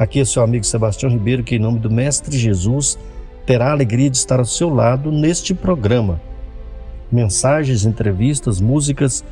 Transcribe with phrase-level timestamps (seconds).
[0.00, 2.98] Aqui é seu amigo Sebastião Ribeiro, que em nome do Mestre Jesus
[3.44, 6.18] terá a alegria de estar ao seu lado neste programa.
[7.12, 9.22] Mensagens, entrevistas, músicas,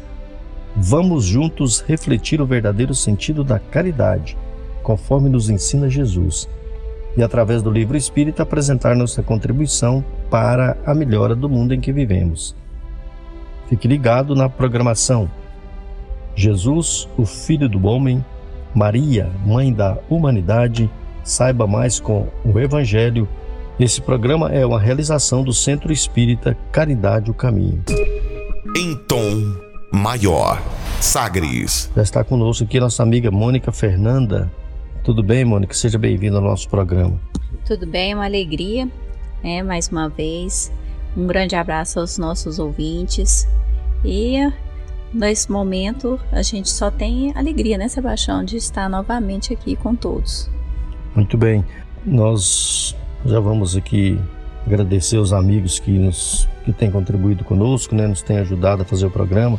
[0.76, 4.36] vamos juntos refletir o verdadeiro sentido da caridade,
[4.82, 6.46] conforme nos ensina Jesus,
[7.16, 11.94] e através do livro espírita apresentar nossa contribuição para a melhora do mundo em que
[11.94, 12.54] vivemos.
[13.70, 15.30] Fique ligado na programação.
[16.36, 18.22] Jesus, o Filho do Homem,
[18.74, 20.90] Maria, Mãe da Humanidade,
[21.22, 23.28] saiba mais com o Evangelho.
[23.78, 27.82] Esse programa é uma realização do Centro Espírita Caridade o Caminho.
[28.76, 29.54] Em tom
[29.92, 30.60] maior,
[31.00, 31.90] Sagres.
[31.94, 34.50] Já está conosco aqui nossa amiga Mônica Fernanda.
[35.04, 35.74] Tudo bem, Mônica?
[35.74, 37.18] Seja bem-vinda ao nosso programa.
[37.64, 38.88] Tudo bem, é uma alegria,
[39.42, 39.62] né?
[39.62, 40.72] Mais uma vez.
[41.16, 43.48] Um grande abraço aos nossos ouvintes.
[44.04, 44.36] E
[45.12, 50.50] nesse momento a gente só tem alegria, né, Sebastião, de estar novamente aqui com todos.
[51.14, 51.64] Muito bem.
[52.04, 54.18] Nós já vamos aqui
[54.66, 59.06] agradecer os amigos que nos que têm contribuído conosco, né, nos têm ajudado a fazer
[59.06, 59.58] o programa.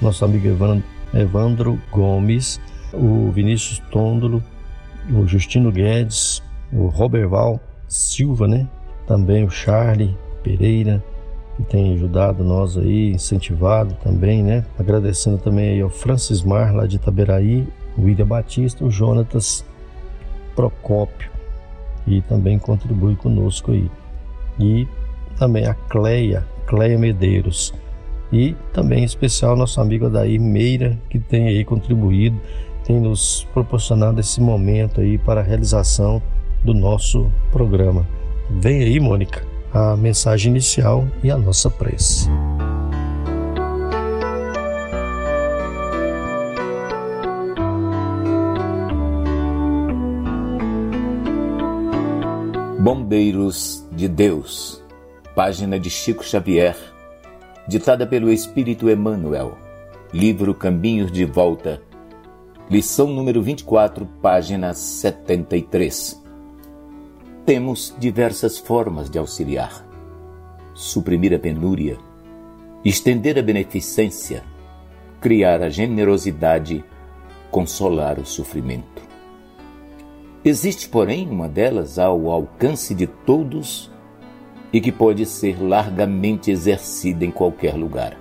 [0.00, 2.60] Nosso amigo Evandro, Evandro Gomes,
[2.92, 4.42] o Vinícius Tôndolo,
[5.10, 8.68] o Justino Guedes, o Roberval Silva, né?
[9.06, 11.02] Também o Charlie Pereira,
[11.58, 14.64] que tem ajudado nós aí, incentivado também, né?
[14.78, 19.66] Agradecendo também aí ao Francis Mar, lá de Itaberaí, o William Batista, o Jonatas
[20.54, 21.28] Procópio,
[22.04, 23.90] que também contribui conosco aí.
[24.60, 24.86] E
[25.36, 27.74] também a Cleia, Cleia Medeiros.
[28.32, 32.40] E também em especial nosso amigo Adair Meira, que tem aí contribuído,
[32.84, 36.22] tem nos proporcionado esse momento aí para a realização
[36.62, 38.06] do nosso programa.
[38.60, 42.28] Vem aí, Mônica a mensagem inicial e a nossa prece.
[52.80, 54.82] Bombeiros de Deus,
[55.34, 56.76] página de Chico Xavier,
[57.66, 59.58] ditada pelo Espírito Emmanuel,
[60.12, 61.82] livro Caminhos de Volta,
[62.70, 66.27] lição número 24, página 73
[67.48, 69.82] temos diversas formas de auxiliar:
[70.74, 71.96] suprimir a penúria,
[72.84, 74.44] estender a beneficência,
[75.18, 76.84] criar a generosidade,
[77.50, 79.00] consolar o sofrimento.
[80.44, 83.90] Existe, porém, uma delas ao alcance de todos
[84.70, 88.14] e que pode ser largamente exercida em qualquer lugar.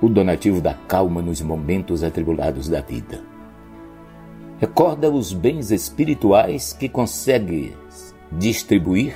[0.00, 3.27] O donativo da calma nos momentos atribulados da vida.
[4.60, 7.76] Recorda os bens espirituais que consegue
[8.32, 9.14] distribuir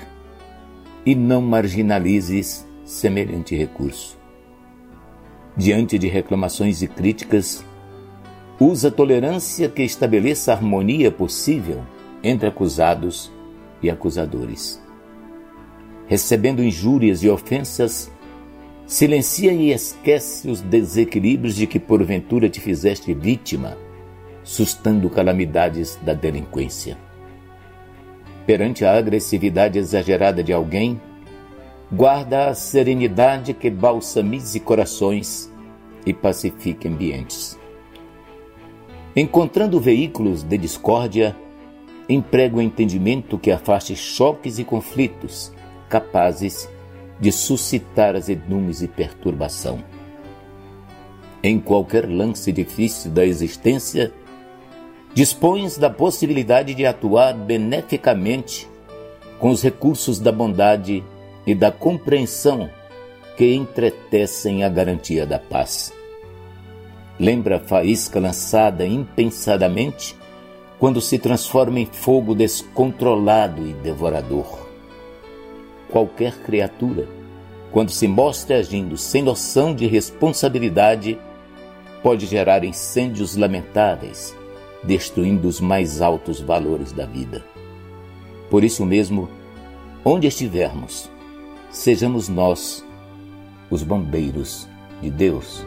[1.05, 4.17] e não marginalizes semelhante recurso.
[5.57, 7.65] Diante de reclamações e críticas,
[8.61, 11.83] usa tolerância que estabeleça a harmonia possível
[12.23, 13.33] entre acusados
[13.83, 14.81] e acusadores.
[16.07, 18.09] Recebendo injúrias e ofensas,
[18.87, 23.77] silencia e esquece os desequilíbrios de que porventura te fizeste vítima,
[24.45, 26.97] sustando calamidades da delinquência
[28.47, 31.01] perante a agressividade exagerada de alguém,
[31.91, 35.51] guarda a serenidade que balsamize corações
[36.05, 37.59] e pacifique ambientes.
[39.15, 41.37] Encontrando veículos de discórdia,
[42.09, 45.53] emprega o entendimento que afaste choques e conflitos
[45.89, 46.69] capazes
[47.21, 49.85] de suscitar azedumes e perturbação.
[51.43, 54.13] Em qualquer lance difícil da existência,
[55.15, 58.69] dispões da possibilidade de atuar beneficamente
[59.39, 61.05] com os recursos da bondade
[61.47, 62.71] e da compreensão
[63.37, 65.93] que entretecem a garantia da paz.
[67.19, 70.17] Lembra a faísca lançada impensadamente
[70.79, 74.67] quando se transforma em fogo descontrolado e devorador.
[75.91, 77.07] Qualquer criatura,
[77.71, 81.19] quando se mostra agindo sem noção de responsabilidade,
[82.03, 84.35] pode gerar incêndios lamentáveis
[84.85, 87.45] destruindo os mais altos valores da vida.
[88.51, 89.29] Por isso mesmo,
[90.05, 91.11] onde estivermos,
[91.71, 92.85] sejamos nós
[93.71, 94.69] os bombeiros
[95.01, 95.65] de Deus.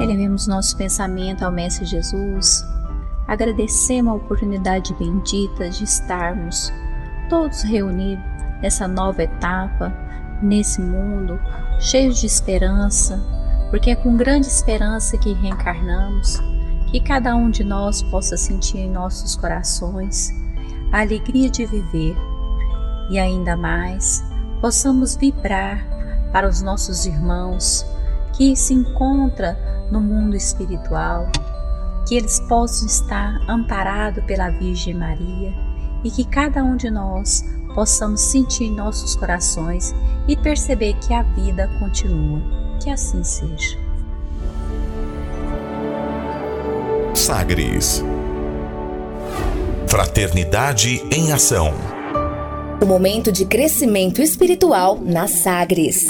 [0.00, 2.64] Elevemos nosso pensamento ao Mestre Jesus,
[3.26, 6.72] agradecemos a oportunidade bendita de estarmos
[7.28, 8.24] todos reunidos
[8.60, 9.92] nessa nova etapa,
[10.42, 11.38] nesse mundo
[11.80, 13.20] cheio de esperança,
[13.70, 16.40] porque é com grande esperança que reencarnamos,
[16.90, 20.32] que cada um de nós possa sentir em nossos corações
[20.90, 22.16] a alegria de viver
[23.10, 24.24] e ainda mais
[24.60, 25.86] possamos vibrar
[26.32, 27.84] para os nossos irmãos
[28.34, 29.56] que se encontram
[29.90, 31.26] no mundo espiritual,
[32.06, 35.52] que eles possam estar amparados pela Virgem Maria
[36.04, 37.44] e que cada um de nós
[37.74, 39.94] possamos sentir em nossos corações
[40.26, 42.67] e perceber que a vida continua.
[42.80, 43.76] Que assim seja.
[47.14, 48.04] Sagres
[49.88, 51.74] Fraternidade em Ação
[52.80, 56.06] O momento de crescimento espiritual na Sagres.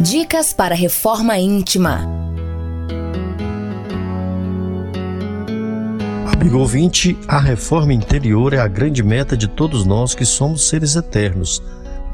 [0.00, 2.08] Dicas para reforma íntima.
[6.32, 10.96] Amigo ouvinte, a reforma interior é a grande meta de todos nós que somos seres
[10.96, 11.62] eternos.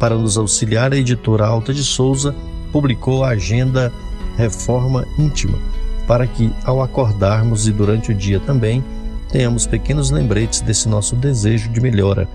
[0.00, 2.34] Para nos auxiliar, a editora Alta de Souza
[2.72, 3.92] publicou a agenda
[4.34, 5.58] Reforma Íntima,
[6.06, 8.82] para que, ao acordarmos e durante o dia também,
[9.28, 12.26] tenhamos pequenos lembretes desse nosso desejo de melhora.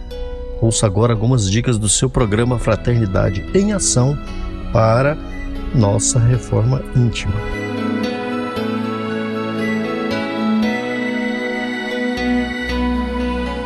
[0.62, 4.16] Ouça agora algumas dicas do seu programa Fraternidade em Ação
[4.72, 5.18] para
[5.74, 7.34] nossa reforma íntima.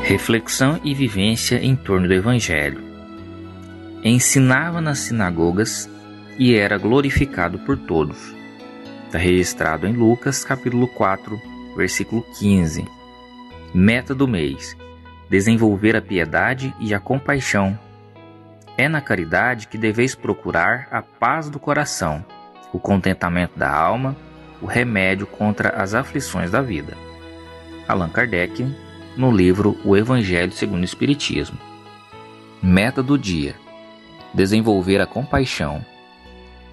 [0.04, 2.89] Reflexão e vivência em torno do Evangelho.
[4.04, 5.90] Ensinava nas sinagogas
[6.38, 8.34] e era glorificado por todos.
[9.06, 11.38] Está registrado em Lucas, capítulo 4,
[11.76, 12.88] versículo 15.
[13.74, 14.78] Meta do mês:
[15.30, 17.78] desenvolver a piedade e a compaixão.
[18.78, 22.24] É na caridade que deveis procurar a paz do coração,
[22.72, 24.16] o contentamento da alma,
[24.62, 26.94] o remédio contra as aflições da vida.
[27.86, 28.66] Allan Kardec,
[29.18, 31.58] no livro O Evangelho segundo o Espiritismo.
[32.64, 33.56] Meta do dia:
[34.34, 35.84] desenvolver a compaixão.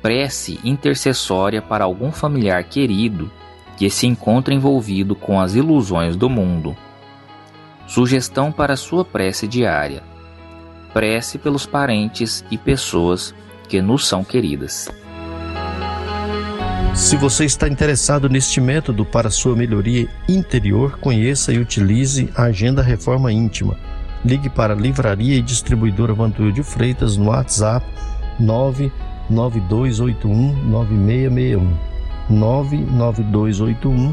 [0.03, 3.31] Prece intercessória para algum familiar querido
[3.77, 6.77] que se encontra envolvido com as ilusões do mundo.
[7.87, 10.03] Sugestão para sua prece diária:
[10.93, 13.35] prece pelos parentes e pessoas
[13.69, 14.89] que nos são queridas.
[16.95, 22.81] Se você está interessado neste método para sua melhoria interior, conheça e utilize a Agenda
[22.81, 23.79] Reforma Íntima.
[24.27, 27.87] Ligue para a Livraria e Distribuidora Vantuil de Freitas no WhatsApp
[28.41, 31.73] 99281 9661.
[32.29, 34.13] 99281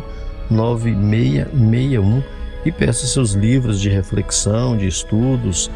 [0.51, 2.24] 9661
[2.63, 5.71] e peça seus livros de reflexão, de estudos,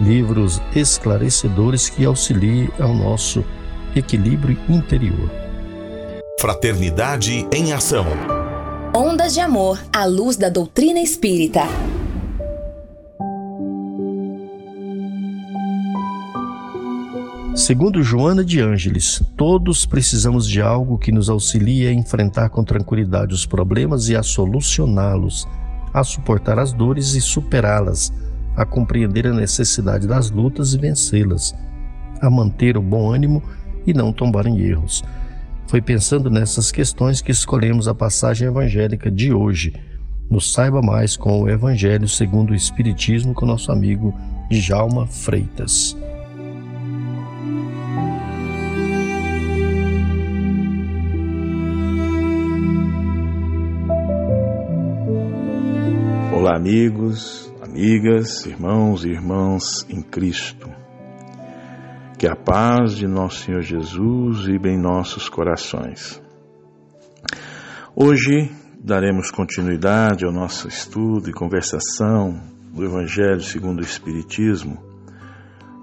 [0.00, 3.44] livros esclarecedores que auxiliem ao nosso
[3.94, 5.30] equilíbrio interior.
[6.40, 8.06] Fraternidade em Ação.
[8.92, 11.62] Ondas de Amor à luz da doutrina espírita.
[17.58, 23.34] Segundo Joana de Ângeles, todos precisamos de algo que nos auxilie a enfrentar com tranquilidade
[23.34, 25.46] os problemas e a solucioná-los,
[25.92, 28.12] a suportar as dores e superá-las,
[28.56, 31.52] a compreender a necessidade das lutas e vencê-las,
[32.22, 33.42] a manter o bom ânimo
[33.84, 35.02] e não tombar em erros
[35.68, 39.74] foi pensando nessas questões que escolhemos a passagem evangélica de hoje.
[40.30, 44.14] Nos saiba mais com o Evangelho segundo o Espiritismo com nosso amigo
[44.50, 45.94] Djalma Freitas.
[56.48, 60.66] Olá, amigos, amigas, irmãos e irmãs em Cristo.
[62.18, 66.22] Que a paz de nosso Senhor Jesus viva em nossos corações.
[67.94, 68.50] Hoje
[68.82, 72.40] daremos continuidade ao nosso estudo e conversação
[72.72, 74.82] do Evangelho segundo o Espiritismo,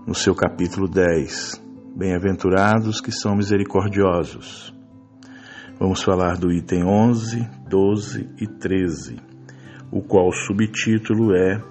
[0.07, 1.62] no seu capítulo 10.
[1.95, 4.74] Bem-aventurados que são misericordiosos.
[5.79, 9.35] Vamos falar do item 11, 12 e 13,
[9.92, 11.62] o qual subtítulo é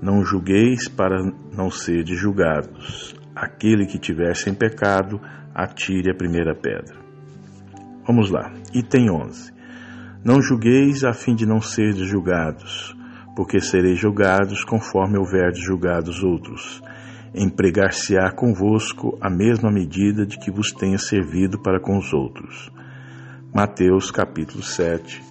[0.00, 1.22] Não julgueis para
[1.52, 5.20] não serdes julgados aquele que tiver sem pecado,
[5.54, 6.96] atire a primeira pedra.
[8.06, 8.52] Vamos lá.
[8.74, 9.52] Item 11.
[10.24, 12.96] Não julgueis a fim de não seres julgados,
[13.36, 16.82] porque sereis julgados conforme houverdes julgados outros.
[17.34, 22.72] Empregar-se-á convosco a mesma medida de que vos tenha servido para com os outros.
[23.54, 25.22] Mateus capítulo 7,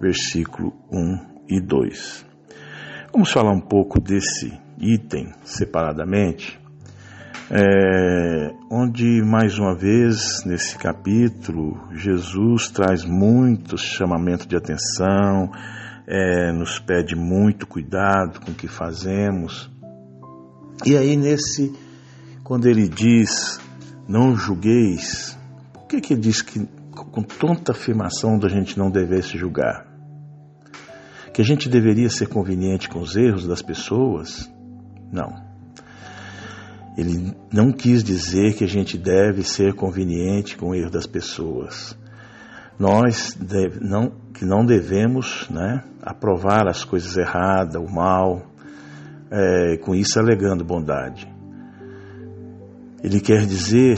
[0.00, 2.26] versículo 1 e 2.
[3.12, 6.58] Vamos falar um pouco desse item separadamente
[7.50, 15.50] é, onde mais uma vez nesse capítulo Jesus traz muito chamamento de atenção,
[16.06, 19.70] é, nos pede muito cuidado com o que fazemos.
[20.84, 21.72] E aí nesse,
[22.44, 23.58] quando ele diz
[24.06, 25.36] não julgueis,
[25.72, 29.87] por que que ele diz que com tanta afirmação da gente não devesse julgar?
[31.38, 34.52] Que a gente deveria ser conveniente com os erros das pessoas?
[35.12, 35.32] Não.
[36.96, 41.96] Ele não quis dizer que a gente deve ser conveniente com o erro das pessoas.
[42.76, 48.42] Nós deve, não, que não devemos né, aprovar as coisas erradas, o mal,
[49.30, 51.32] é, com isso alegando bondade.
[53.00, 53.96] Ele quer dizer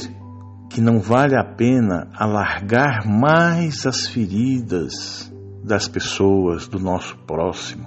[0.69, 5.30] que não vale a pena alargar mais as feridas
[5.63, 7.87] das pessoas, do nosso próximo,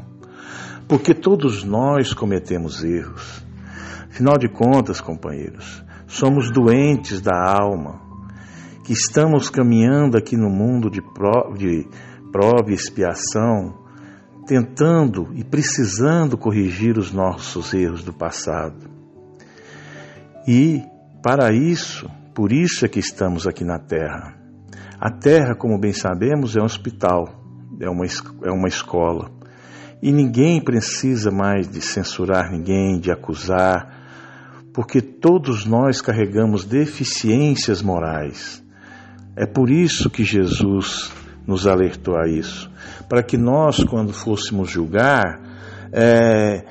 [0.87, 3.43] porque todos nós cometemos erros.
[4.09, 7.99] Afinal de contas, companheiros, somos doentes da alma,
[8.83, 11.87] que estamos caminhando aqui no mundo de, prova, de
[12.31, 13.81] prova e expiação,
[14.45, 18.89] tentando e precisando corrigir os nossos erros do passado.
[20.47, 20.83] E,
[21.23, 24.35] para isso, por isso é que estamos aqui na Terra.
[24.99, 27.42] A Terra, como bem sabemos, é um hospital,
[27.79, 28.05] é uma,
[28.43, 29.31] é uma escola.
[30.01, 34.03] E ninguém precisa mais de censurar ninguém, de acusar,
[34.73, 38.63] porque todos nós carregamos deficiências morais.
[39.35, 41.11] É por isso que Jesus
[41.45, 42.69] nos alertou a isso,
[43.07, 45.39] para que nós, quando fôssemos julgar,
[45.91, 46.65] é,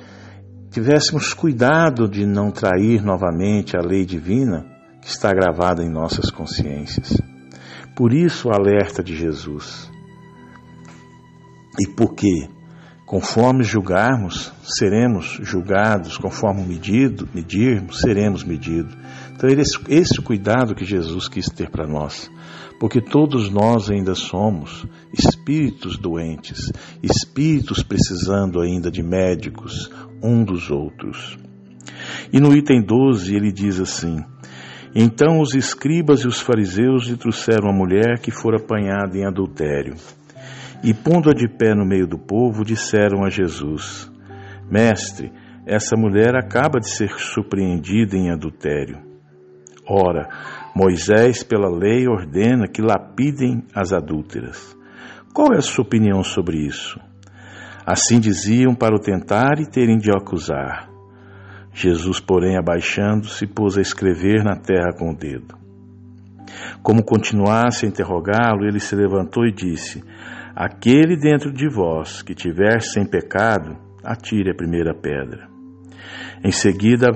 [0.71, 4.67] tivéssemos cuidado de não trair novamente a lei divina
[5.01, 7.17] que está gravada em nossas consciências.
[7.95, 9.92] Por isso o alerta de Jesus.
[11.81, 12.49] E por quê?
[13.07, 18.97] Conforme julgarmos, seremos julgados, conforme medido, medirmos, seremos medidos.
[19.35, 22.31] Então, esse, esse cuidado que Jesus quis ter para nós,
[22.81, 29.91] porque todos nós ainda somos espíritos doentes, espíritos precisando ainda de médicos,
[30.23, 31.37] um dos outros.
[32.33, 34.25] E no item 12 ele diz assim:
[34.95, 39.95] Então os escribas e os fariseus lhe trouxeram a mulher que fora apanhada em adultério.
[40.83, 44.11] E pondo-a de pé no meio do povo, disseram a Jesus:
[44.69, 45.33] Mestre,
[45.65, 48.99] essa mulher acaba de ser surpreendida em adultério.
[49.89, 50.29] Ora,
[50.75, 54.77] Moisés, pela lei, ordena que lapidem as adúlteras.
[55.33, 57.01] Qual é a sua opinião sobre isso?
[57.87, 60.89] Assim diziam para o tentar e terem de acusar.
[61.73, 65.57] Jesus, porém, abaixando-se, pôs a escrever na terra com o dedo.
[66.83, 70.03] Como continuasse a interrogá-lo, ele se levantou e disse:
[70.55, 75.49] Aquele dentro de vós que tiver sem pecado, atire a primeira pedra.
[76.45, 77.09] Em seguida,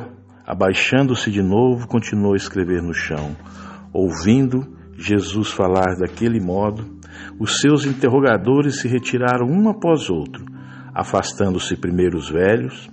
[0.46, 3.36] abaixando-se de novo, continuou a escrever no chão.
[3.92, 4.66] Ouvindo
[4.96, 6.96] Jesus falar daquele modo,
[7.38, 10.44] os seus interrogadores se retiraram um após outro,
[10.94, 12.88] afastando-se primeiro os velhos,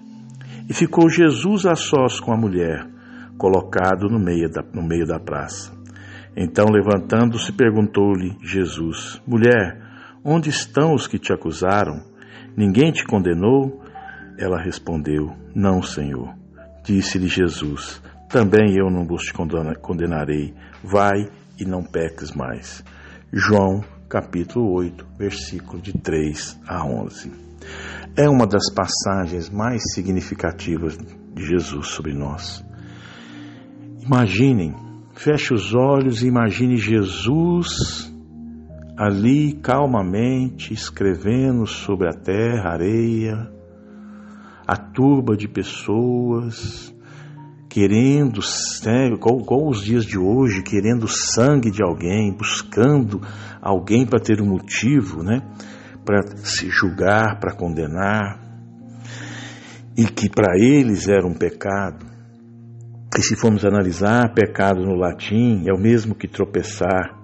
[0.69, 2.85] e ficou Jesus a sós com a mulher,
[3.37, 5.71] colocado no meio da, no meio da praça.
[6.35, 9.82] Então, levantando-se, perguntou-lhe Jesus: Mulher,
[10.25, 12.01] Onde estão os que te acusaram?
[12.55, 13.83] Ninguém te condenou?
[14.37, 16.33] Ela respondeu: Não, Senhor.
[16.85, 19.31] Disse-lhe Jesus: Também eu não vos
[19.81, 20.53] condenarei.
[20.81, 22.83] Vai e não peques mais.
[23.33, 27.31] João, capítulo 8, versículo de 3 a 11.
[28.15, 32.63] É uma das passagens mais significativas de Jesus sobre nós.
[34.01, 34.73] Imaginem,
[35.15, 38.12] feche os olhos e imagine Jesus
[38.97, 43.51] ali calmamente escrevendo sobre a terra, areia,
[44.67, 46.93] a turba de pessoas
[47.73, 48.39] querendo,
[49.11, 53.19] igual, os dias de hoje, querendo sangue de alguém, buscando
[53.59, 55.41] alguém para ter um motivo, né,
[56.05, 58.39] para se julgar, para condenar,
[59.97, 62.05] e que para eles era um pecado.
[63.17, 67.22] E se formos analisar, pecado no latim é o mesmo que tropeçar,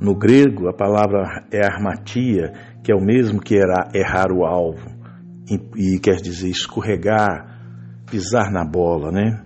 [0.00, 2.52] no grego, a palavra é armatia,
[2.82, 4.88] que é o mesmo que era errar o alvo,
[5.48, 9.44] e, e quer dizer escorregar, pisar na bola, né?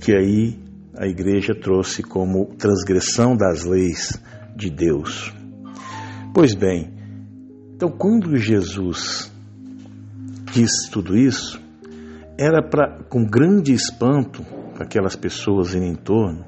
[0.00, 0.58] Que aí
[0.96, 4.22] a igreja trouxe como transgressão das leis
[4.54, 5.34] de Deus.
[6.32, 6.92] Pois bem,
[7.74, 9.32] então quando Jesus
[10.52, 11.60] disse tudo isso,
[12.38, 14.44] era para com grande espanto
[14.78, 16.44] aquelas pessoas em torno,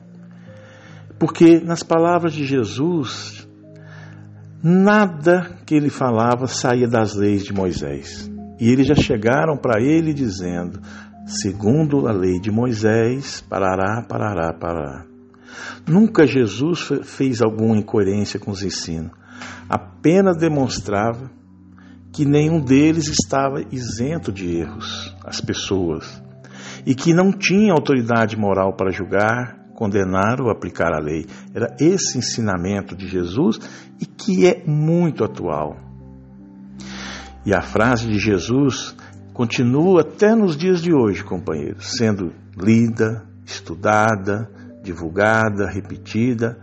[1.18, 3.48] porque nas palavras de Jesus,
[4.62, 8.30] nada que ele falava saía das leis de Moisés.
[8.60, 10.80] E eles já chegaram para ele dizendo:
[11.26, 15.04] segundo a lei de Moisés, parará, parará, parará.
[15.86, 19.12] Nunca Jesus fez alguma incoerência com os ensinos,
[19.68, 21.30] apenas demonstrava
[22.12, 26.22] que nenhum deles estava isento de erros, as pessoas,
[26.84, 31.24] e que não tinha autoridade moral para julgar, condenar ou aplicar a lei.
[31.54, 33.60] Era esse ensinamento de Jesus
[34.00, 35.76] e que é muito atual.
[37.46, 38.96] E a frase de Jesus
[39.32, 44.50] continua até nos dias de hoje, companheiros, sendo lida, estudada,
[44.82, 46.58] divulgada, repetida,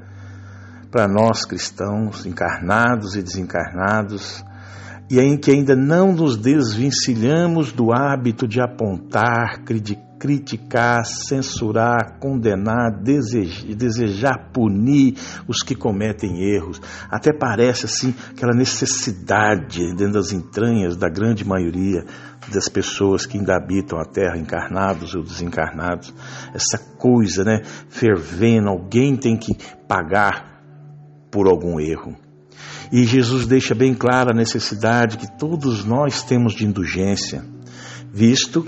[0.91, 4.43] para nós cristãos, encarnados e desencarnados,
[5.09, 9.63] e em que ainda não nos desvencilhamos do hábito de apontar,
[10.19, 15.15] criticar, censurar, condenar, desejar, punir
[15.47, 16.81] os que cometem erros.
[17.09, 22.05] Até parece assim aquela necessidade dentro das entranhas da grande maioria
[22.51, 26.13] das pessoas que ainda habitam a terra, encarnados ou desencarnados.
[26.53, 29.55] Essa coisa, né, fervendo, alguém tem que
[29.87, 30.61] pagar
[31.31, 32.15] por algum erro.
[32.91, 37.43] E Jesus deixa bem clara a necessidade que todos nós temos de indulgência,
[38.13, 38.65] visto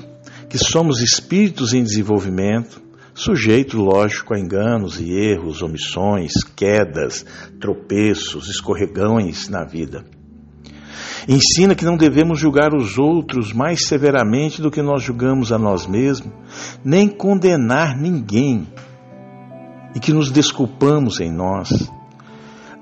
[0.50, 2.82] que somos espíritos em desenvolvimento,
[3.14, 7.26] sujeitos, lógico, a enganos e erros, omissões, quedas,
[7.60, 10.06] tropeços, escorregões na vida.
[11.28, 15.86] Ensina que não devemos julgar os outros mais severamente do que nós julgamos a nós
[15.86, 16.32] mesmos,
[16.86, 18.66] nem condenar ninguém,
[19.94, 21.92] e que nos desculpamos em nós.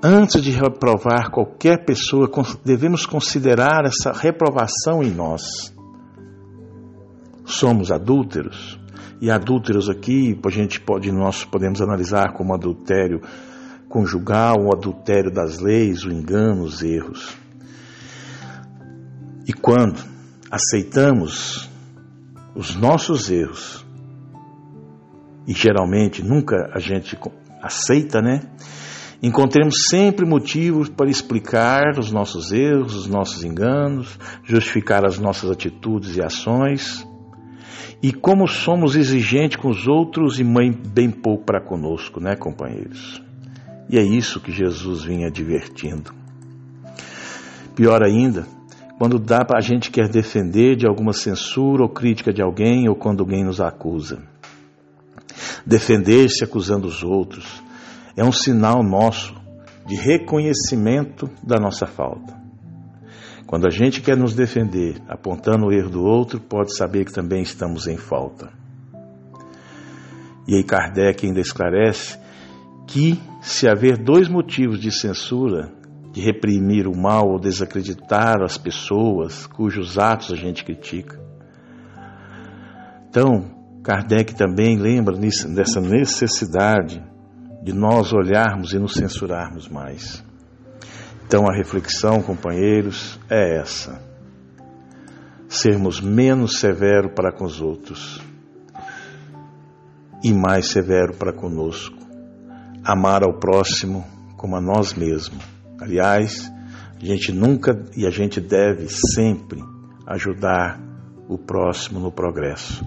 [0.02, 2.30] Antes de reprovar qualquer pessoa,
[2.64, 5.74] devemos considerar essa reprovação em nós.
[7.46, 8.78] Somos adúlteros,
[9.20, 13.22] e adúlteros aqui a gente pode nós podemos analisar como adultério
[13.88, 17.36] conjugal, o adultério das leis, o engano, os erros.
[19.46, 20.02] E quando
[20.50, 21.70] aceitamos
[22.54, 23.86] os nossos erros,
[25.46, 27.16] e geralmente nunca a gente
[27.62, 28.40] aceita, né?
[29.22, 36.16] Encontremos sempre motivos para explicar os nossos erros, os nossos enganos, justificar as nossas atitudes
[36.16, 37.05] e ações.
[38.02, 43.22] E como somos exigentes com os outros e bem pouco para conosco, né, companheiros?
[43.88, 46.12] E é isso que Jesus vinha advertindo.
[47.74, 48.46] Pior ainda,
[48.98, 52.94] quando dá para a gente quer defender de alguma censura ou crítica de alguém ou
[52.94, 54.22] quando alguém nos acusa.
[55.64, 57.62] Defender-se acusando os outros,
[58.16, 59.34] é um sinal nosso
[59.86, 62.45] de reconhecimento da nossa falta.
[63.46, 67.42] Quando a gente quer nos defender apontando o erro do outro, pode saber que também
[67.42, 68.50] estamos em falta.
[70.48, 72.18] E aí Kardec ainda esclarece
[72.88, 75.72] que se haver dois motivos de censura,
[76.12, 81.20] de reprimir o mal ou desacreditar as pessoas cujos atos a gente critica.
[83.08, 83.54] Então,
[83.84, 87.00] Kardec também lembra dessa necessidade
[87.62, 90.25] de nós olharmos e nos censurarmos mais.
[91.26, 94.00] Então a reflexão, companheiros, é essa:
[95.48, 98.22] sermos menos severo para com os outros
[100.22, 101.96] e mais severo para conosco.
[102.84, 105.44] Amar ao próximo como a nós mesmos.
[105.80, 106.50] Aliás,
[107.00, 109.60] a gente nunca e a gente deve sempre
[110.06, 110.80] ajudar
[111.28, 112.86] o próximo no progresso,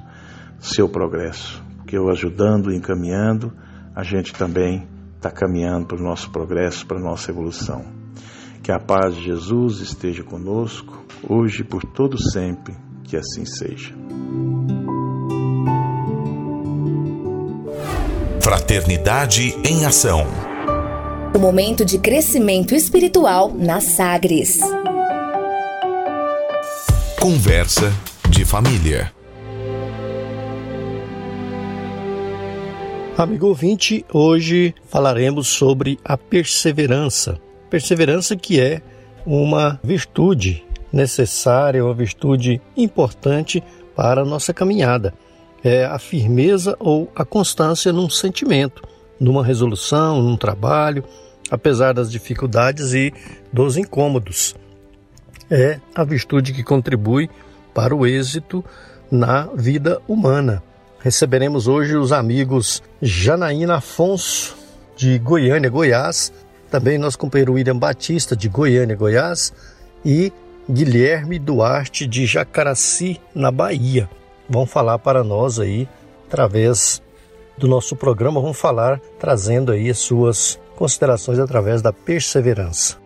[0.59, 3.51] seu progresso, porque eu ajudando e encaminhando,
[3.93, 7.98] a gente também está caminhando para o nosso progresso, para a nossa evolução.
[8.69, 13.95] Que a paz de Jesus esteja conosco, hoje e por todo sempre, que assim seja.
[18.39, 20.27] Fraternidade em Ação.
[21.35, 24.59] O momento de crescimento espiritual na Sagres.
[27.19, 27.91] Conversa
[28.29, 29.11] de família.
[33.17, 37.48] Amigo ouvinte, hoje falaremos sobre a perseverança.
[37.69, 38.81] Perseverança que é
[39.25, 43.63] uma virtude necessária, uma virtude importante
[43.95, 45.13] para a nossa caminhada.
[45.63, 48.81] É a firmeza ou a constância num sentimento,
[49.19, 51.03] numa resolução, num trabalho,
[51.51, 53.13] apesar das dificuldades e
[53.51, 54.55] dos incômodos.
[55.49, 57.29] É a virtude que contribui
[57.73, 58.63] para o êxito
[59.11, 60.63] na vida humana.
[60.99, 64.55] Receberemos hoje os amigos Janaína Afonso,
[64.95, 66.31] de Goiânia, Goiás,
[66.69, 69.53] também nosso companheiro William Batista, de Goiânia, Goiás,
[70.05, 70.31] e
[70.69, 74.09] Guilherme Duarte, de Jacaraci, na Bahia.
[74.47, 75.87] Vão falar para nós aí,
[76.27, 77.01] através
[77.57, 82.97] do nosso programa, vão falar trazendo aí as suas considerações através da perseverança.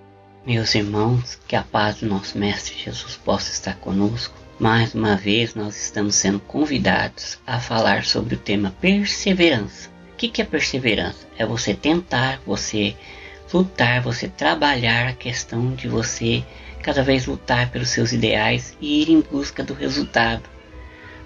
[0.45, 5.55] Meus irmãos, que a paz do nosso Mestre Jesus possa estar conosco Mais uma vez,
[5.55, 9.89] nós estamos sendo convidados a falar sobre o tema perseverança.
[10.13, 11.27] O que é perseverança?
[11.37, 12.95] É você tentar, você
[13.53, 16.43] lutar, você trabalhar a questão de você
[16.81, 20.43] cada vez lutar pelos seus ideais e ir em busca do resultado.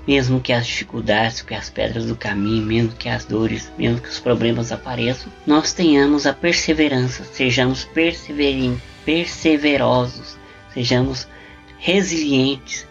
[0.08, 4.08] Mesmo que as dificuldades, que as pedras do caminho, mesmo que as dores, mesmo que
[4.08, 7.86] os problemas apareçam, nós tenhamos a perseverança, sejamos
[9.04, 10.38] perseverosos,
[10.74, 11.28] sejamos
[11.80, 12.88] resilientes,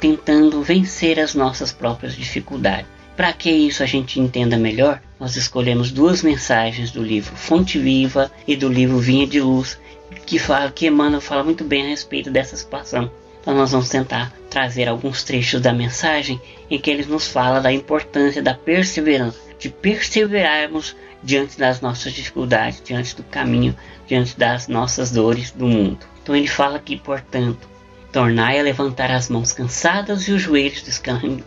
[0.00, 2.93] tentando vencer as nossas próprias dificuldades.
[3.16, 8.30] Para que isso a gente entenda melhor, nós escolhemos duas mensagens do livro Fonte Viva
[8.46, 9.78] e do livro Vinha de Luz,
[10.26, 13.10] que fala que Emmanuel fala muito bem a respeito dessa situação.
[13.40, 17.72] Então nós vamos tentar trazer alguns trechos da mensagem em que ele nos fala da
[17.72, 23.76] importância da perseverança, de perseverarmos diante das nossas dificuldades, diante do caminho,
[24.08, 25.98] diante das nossas dores do mundo.
[26.22, 27.68] Então ele fala aqui, portanto,
[28.10, 30.82] tornai a levantar as mãos cansadas e os joelhos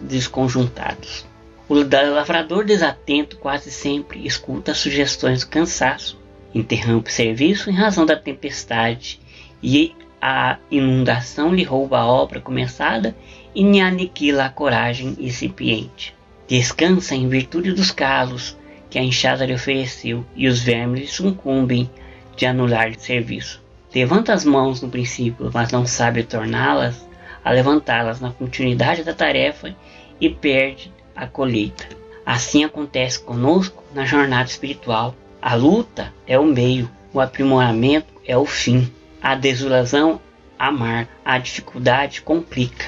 [0.02, 1.26] desconjuntados.
[1.70, 6.18] O lavrador desatento quase sempre escuta as sugestões do cansaço,
[6.56, 9.20] interrompe o serviço em razão da tempestade
[9.62, 13.14] e a inundação lhe rouba a obra começada
[13.54, 16.16] e lhe aniquila a coragem incipiente.
[16.48, 18.58] Descansa em virtude dos calos
[18.90, 21.90] que a enxada lhe ofereceu e os vermes lhe sucumbem
[22.38, 23.62] de anular o serviço.
[23.94, 27.06] Levanta as mãos no princípio, mas não sabe torná-las
[27.44, 29.76] a levantá-las na continuidade da tarefa
[30.20, 31.90] e perde a colheita.
[32.24, 35.16] Assim acontece conosco na jornada espiritual.
[35.42, 38.92] A luta é o meio, o aprimoramento é o fim.
[39.22, 40.22] A desolação
[40.60, 42.86] amarga, a dificuldade complica,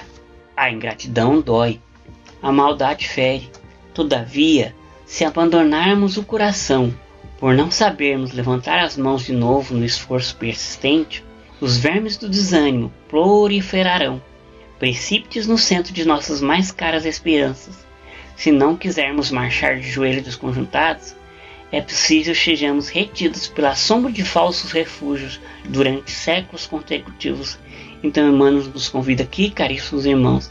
[0.55, 1.81] a ingratidão dói,
[2.41, 3.49] a maldade fere.
[3.93, 6.93] Todavia, se abandonarmos o coração
[7.39, 11.23] por não sabermos levantar as mãos de novo no esforço persistente,
[11.59, 14.21] os vermes do desânimo proliferarão,
[14.77, 17.88] precípites no centro de nossas mais caras esperanças.
[18.39, 21.13] Se não quisermos marchar de joelhos desconjuntados,
[21.73, 27.59] é possível sejamos retidos pela sombra de falsos refúgios durante séculos consecutivos.
[28.01, 30.49] Então, Emmanuel nos convida aqui, caríssimos irmãos,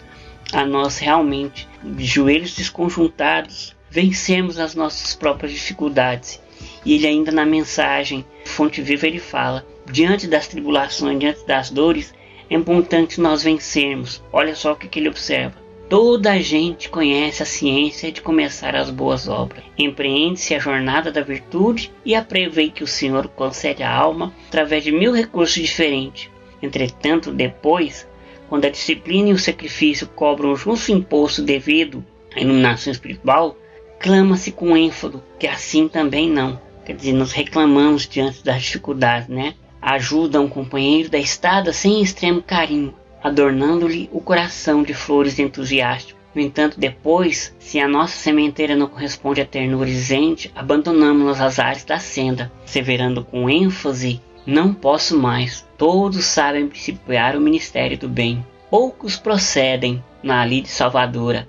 [0.52, 6.42] a nós realmente, de joelhos desconjuntados, vencermos as nossas próprias dificuldades.
[6.84, 12.12] E ele ainda na mensagem Fonte Viva ele fala, diante das tribulações, diante das dores,
[12.50, 14.22] é importante nós vencermos.
[14.30, 18.76] Olha só o que, que ele observa Toda a gente conhece a ciência de começar
[18.76, 19.64] as boas obras.
[19.78, 24.92] Empreende-se a jornada da virtude e aprevei que o Senhor concede à alma através de
[24.92, 26.28] mil recursos diferentes.
[26.62, 28.06] Entretanto, depois,
[28.50, 32.04] quando a disciplina e o sacrifício cobram o justo imposto devido
[32.36, 33.56] à iluminação espiritual,
[33.98, 36.60] clama-se com ênfado que assim também não.
[36.84, 39.54] Quer dizer, nós reclamamos diante das dificuldades, né?
[39.80, 42.94] Ajuda um companheiro da estrada sem extremo carinho,
[43.28, 46.18] adornando-lhe o coração de flores entusiásticas.
[46.34, 51.84] No entanto, depois, se a nossa sementeira não corresponde à ternura exigente, abandonamos-nos às áreas
[51.84, 55.66] da senda, severando com ênfase: Não posso mais.
[55.76, 58.44] Todos sabem principiar o ministério do bem.
[58.70, 61.48] Poucos procedem na lide salvadora.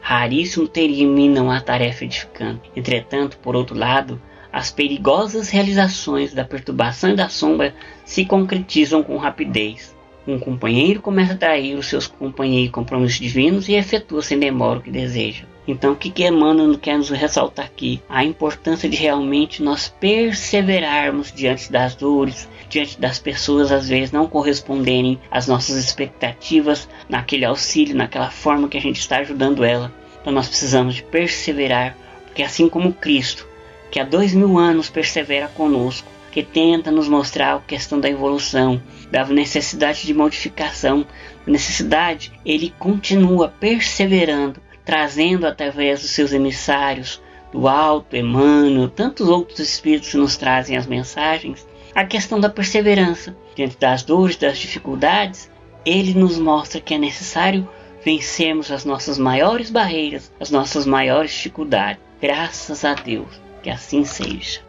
[0.00, 2.70] Raríssimo terminam a tarefa edificante.
[2.74, 4.20] Entretanto, por outro lado,
[4.52, 9.94] as perigosas realizações da perturbação e da sombra se concretizam com rapidez.
[10.26, 14.82] Um companheiro começa a atrair os seus companheiros compromissos divinos e efetua sem demora o
[14.82, 15.44] que deseja.
[15.66, 18.02] Então, o que, que Emmanuel quer nos ressaltar aqui?
[18.08, 24.26] A importância de realmente nós perseverarmos diante das dores, diante das pessoas às vezes não
[24.26, 29.92] corresponderem às nossas expectativas naquele auxílio, naquela forma que a gente está ajudando ela.
[30.20, 33.46] Então, nós precisamos de perseverar, porque assim como Cristo,
[33.90, 38.80] que há dois mil anos persevera conosco, que tenta nos mostrar a questão da evolução,
[39.10, 41.06] da necessidade de modificação,
[41.46, 47.20] necessidade, ele continua perseverando, trazendo através dos seus emissários,
[47.52, 53.36] do Alto, Emmanuel, tantos outros espíritos que nos trazem as mensagens, a questão da perseverança.
[53.56, 55.50] Diante das dores, das dificuldades,
[55.84, 57.68] ele nos mostra que é necessário
[58.04, 62.00] vencermos as nossas maiores barreiras, as nossas maiores dificuldades.
[62.20, 64.60] Graças a Deus, que assim seja.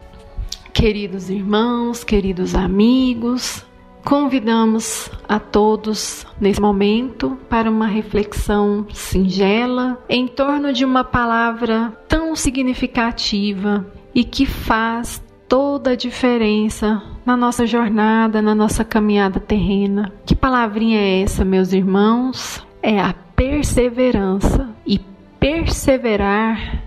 [0.73, 3.65] Queridos irmãos, queridos amigos,
[4.03, 12.35] convidamos a todos nesse momento para uma reflexão singela em torno de uma palavra tão
[12.35, 20.11] significativa e que faz toda a diferença na nossa jornada, na nossa caminhada terrena.
[20.25, 22.65] Que palavrinha é essa, meus irmãos?
[22.81, 24.69] É a perseverança.
[24.85, 24.99] E
[25.39, 26.83] perseverar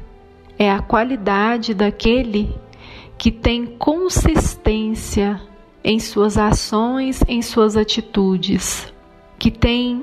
[0.59, 2.55] é a qualidade daquele
[3.19, 5.41] que tem consistência
[5.85, 8.93] em suas ações, em suas atitudes,
[9.39, 10.03] que tem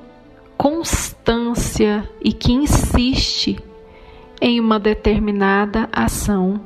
[0.56, 3.60] constância e que insiste
[4.40, 6.62] em uma determinada ação.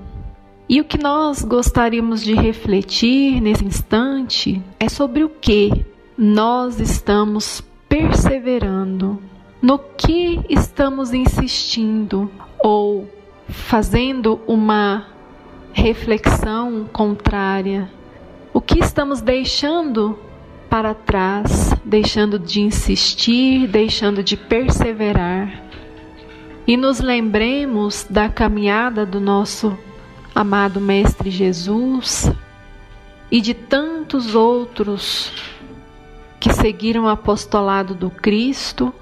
[0.67, 5.85] E o que nós gostaríamos de refletir nesse instante é sobre o que
[6.17, 9.21] nós estamos perseverando,
[9.61, 12.29] no que estamos insistindo
[12.61, 13.07] ou
[13.47, 15.07] fazendo uma
[15.71, 17.89] reflexão contrária,
[18.55, 20.17] o que estamos deixando
[20.69, 25.61] para trás, deixando de insistir, deixando de perseverar.
[26.65, 29.77] E nos lembremos da caminhada do nosso
[30.33, 32.31] amado Mestre Jesus
[33.29, 35.33] e de tantos outros
[36.39, 38.93] que seguiram o apostolado do Cristo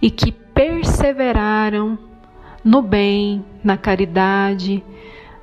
[0.00, 1.98] e que perseveraram
[2.64, 4.82] no bem, na caridade,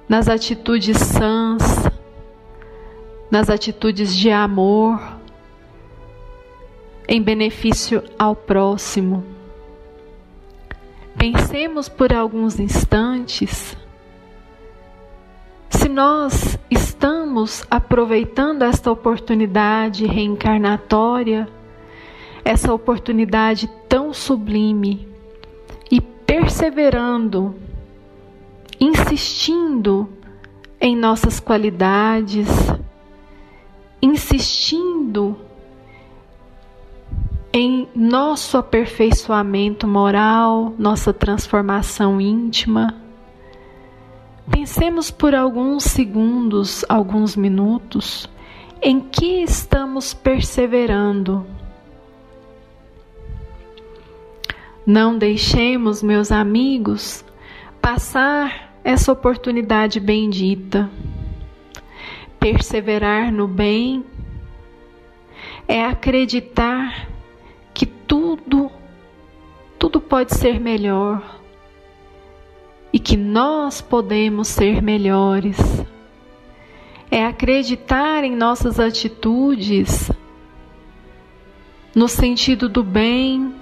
[0.09, 1.74] nas atitudes sãs,
[3.29, 4.99] nas atitudes de amor,
[7.07, 9.23] em benefício ao próximo.
[11.17, 13.77] Pensemos por alguns instantes
[15.85, 21.47] se nós estamos aproveitando esta oportunidade reencarnatória,
[22.43, 25.07] essa oportunidade tão sublime,
[25.91, 27.53] e perseverando,
[28.79, 30.09] insistindo
[30.79, 32.47] em nossas qualidades,
[34.05, 35.37] insistindo
[37.51, 43.05] em nosso aperfeiçoamento moral, nossa transformação íntima
[44.49, 48.29] Pensemos por alguns segundos, alguns minutos,
[48.81, 51.45] em que estamos perseverando.
[54.85, 57.25] Não deixemos, meus amigos,
[57.81, 60.89] passar essa oportunidade bendita.
[62.45, 64.05] Perseverar no bem
[65.67, 67.09] é acreditar
[67.73, 68.69] que tudo,
[69.79, 71.39] tudo pode ser melhor
[72.93, 75.57] e que nós podemos ser melhores.
[77.09, 80.11] É acreditar em nossas atitudes
[81.95, 83.55] no sentido do bem,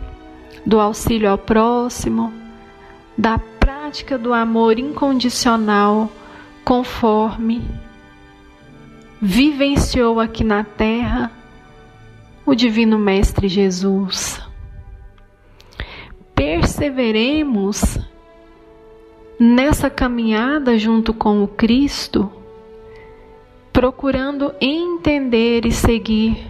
[0.65, 2.33] do auxílio ao próximo,
[3.17, 6.11] da prática do amor incondicional,
[6.65, 7.61] conforme
[9.25, 11.31] vivenciou aqui na terra
[12.45, 14.41] o Divino Mestre Jesus.
[16.35, 17.97] Perseveremos
[19.39, 22.29] nessa caminhada junto com o Cristo,
[23.71, 26.45] procurando entender e seguir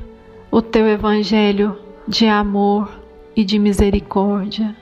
[0.49, 2.89] o teu Evangelho de amor
[3.35, 4.75] e de misericórdia.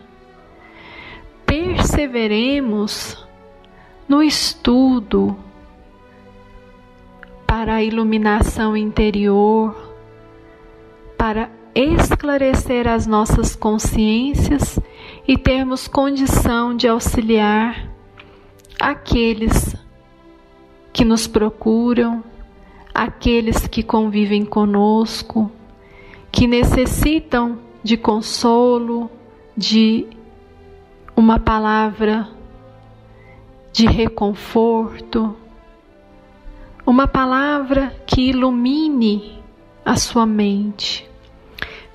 [1.45, 3.27] Perseveremos
[4.07, 5.35] no estudo
[7.51, 9.75] para a iluminação interior,
[11.17, 14.79] para esclarecer as nossas consciências
[15.27, 17.91] e termos condição de auxiliar
[18.79, 19.75] aqueles
[20.93, 22.23] que nos procuram,
[22.93, 25.51] aqueles que convivem conosco,
[26.31, 29.11] que necessitam de consolo,
[29.57, 30.07] de
[31.17, 32.29] uma palavra
[33.73, 35.35] de reconforto,
[36.91, 39.41] uma palavra que ilumine
[39.85, 41.09] a sua mente.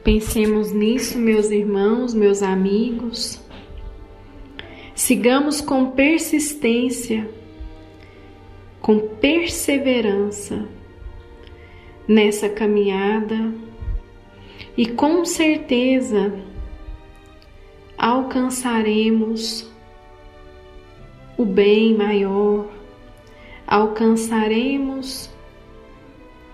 [0.02, 3.38] Pensemos nisso, meus irmãos, meus amigos.
[4.94, 7.28] Sigamos com persistência,
[8.80, 10.66] com perseverança
[12.08, 13.52] nessa caminhada
[14.78, 16.32] e com certeza
[17.98, 19.70] alcançaremos
[21.36, 22.75] o bem maior,
[23.66, 25.28] alcançaremos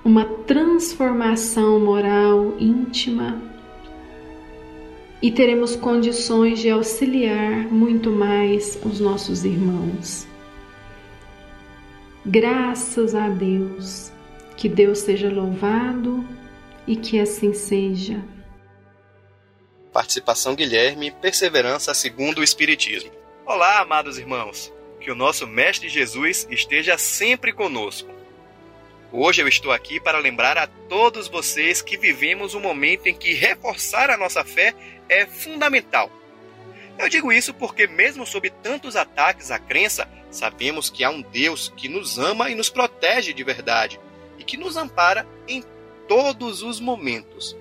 [0.05, 3.41] uma transformação moral íntima
[5.21, 10.27] e teremos condições de auxiliar muito mais os nossos irmãos.
[12.27, 14.11] Graças a Deus,
[14.57, 16.25] que Deus seja louvado
[16.87, 18.25] e que assim seja.
[19.93, 23.11] Participação Guilherme, perseverança segundo o Espiritismo.
[23.45, 24.73] Olá, amados irmãos,
[25.03, 28.09] que o nosso Mestre Jesus esteja sempre conosco.
[29.11, 33.35] Hoje eu estou aqui para lembrar a todos vocês que vivemos um momento em que
[33.35, 34.75] reforçar a nossa fé
[35.09, 36.11] é fundamental.
[36.99, 41.73] Eu digo isso porque, mesmo sob tantos ataques à crença, sabemos que há um Deus
[41.77, 44.01] que nos ama e nos protege de verdade
[44.39, 45.65] e que nos ampara em
[46.07, 47.57] todos os momentos.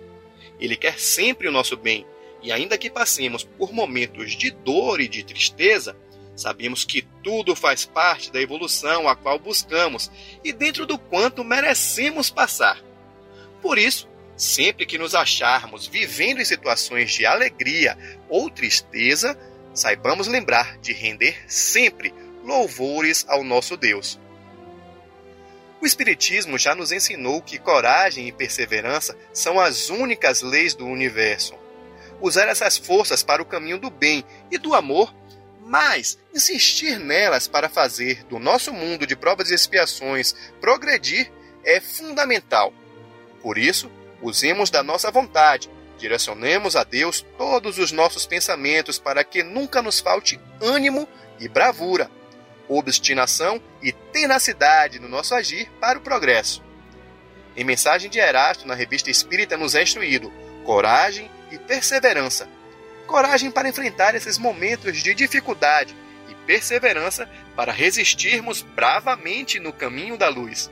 [0.60, 2.06] Ele quer sempre o nosso bem
[2.42, 5.98] e, ainda que passemos por momentos de dor e de tristeza,
[6.42, 10.12] Sabemos que tudo faz parte da evolução a qual buscamos
[10.44, 12.82] e dentro do quanto merecemos passar.
[13.62, 14.10] Por isso,
[14.42, 17.96] Sempre que nos acharmos vivendo em situações de alegria
[18.28, 19.38] ou tristeza,
[19.72, 22.12] saibamos lembrar de render sempre
[22.44, 24.20] louvores ao nosso Deus.
[25.80, 31.54] O Espiritismo já nos ensinou que coragem e perseverança são as únicas leis do universo.
[32.20, 35.14] Usar essas forças para o caminho do bem e do amor,
[35.64, 41.32] mas insistir nelas para fazer do nosso mundo de provas e expiações progredir
[41.64, 42.74] é fundamental.
[43.42, 49.44] Por isso, usemos da nossa vontade, direcionemos a Deus todos os nossos pensamentos para que
[49.44, 51.08] nunca nos falte ânimo
[51.40, 52.10] e bravura
[52.78, 56.64] obstinação e tenacidade no nosso agir para o progresso.
[57.56, 60.32] Em mensagem de Erasto na revista Espírita nos é instruído
[60.66, 62.48] coragem e perseverança.
[63.12, 65.96] Coragem para enfrentar esses momentos de dificuldade
[66.30, 70.72] e perseverança para resistirmos bravamente no caminho da luz.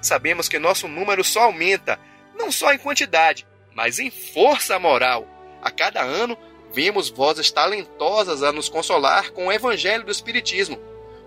[0.00, 1.98] Sabemos que nosso número só aumenta,
[2.36, 5.26] não só em quantidade, mas em força moral.
[5.62, 6.36] A cada ano,
[6.74, 10.78] vemos vozes talentosas a nos consolar com o Evangelho do Espiritismo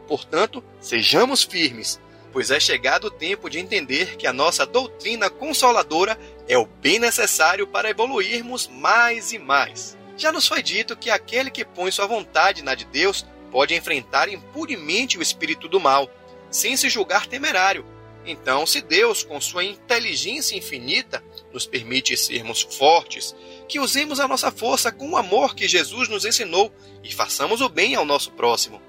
[0.07, 1.99] Portanto, sejamos firmes,
[2.31, 6.17] pois é chegado o tempo de entender que a nossa doutrina consoladora
[6.47, 9.97] é o bem necessário para evoluirmos mais e mais.
[10.17, 14.29] Já nos foi dito que aquele que põe sua vontade na de Deus pode enfrentar
[14.29, 16.09] impunemente o espírito do mal,
[16.49, 17.85] sem se julgar temerário.
[18.25, 21.23] Então, se Deus, com sua inteligência infinita,
[21.53, 23.35] nos permite sermos fortes,
[23.67, 26.73] que usemos a nossa força com o amor que Jesus nos ensinou
[27.03, 28.81] e façamos o bem ao nosso próximo.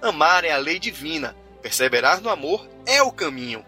[0.00, 3.64] Amar é a lei divina, perseverar no amor é o caminho.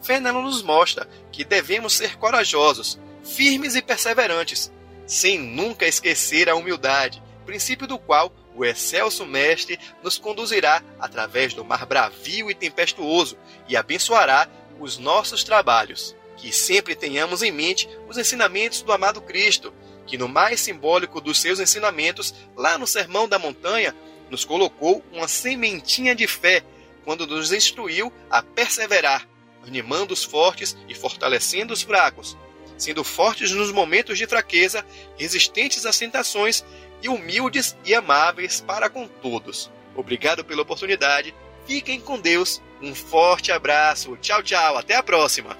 [0.00, 4.72] Fernando nos mostra que devemos ser corajosos, firmes e perseverantes,
[5.08, 11.64] sem nunca esquecer a humildade, princípio do qual o excelso Mestre nos conduzirá através do
[11.64, 14.46] mar bravio e tempestuoso e abençoará
[14.78, 16.14] os nossos trabalhos.
[16.36, 19.72] Que sempre tenhamos em mente os ensinamentos do amado Cristo,
[20.06, 23.94] que no mais simbólico dos seus ensinamentos, lá no Sermão da Montanha,
[24.30, 26.62] nos colocou uma sementinha de fé
[27.04, 29.26] quando nos instruiu a perseverar,
[29.66, 32.36] animando os fortes e fortalecendo os fracos,
[32.78, 34.84] sendo fortes nos momentos de fraqueza,
[35.18, 36.64] resistentes às tentações
[37.02, 39.70] e humildes e amáveis para com todos.
[39.94, 41.34] Obrigado pela oportunidade.
[41.66, 42.62] Fiquem com Deus.
[42.80, 44.16] Um forte abraço.
[44.16, 44.78] Tchau, tchau.
[44.78, 45.56] Até a próxima.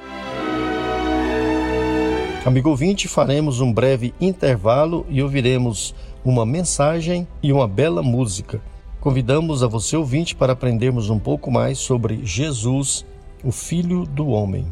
[2.44, 8.62] Amigo ouvinte, faremos um breve intervalo e ouviremos uma mensagem e uma bela música.
[9.00, 13.04] Convidamos a você ouvinte para aprendermos um pouco mais sobre Jesus,
[13.44, 14.66] o Filho do Homem.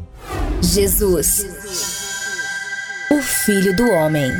[0.61, 2.06] Jesus,
[3.09, 4.33] o Filho do Homem.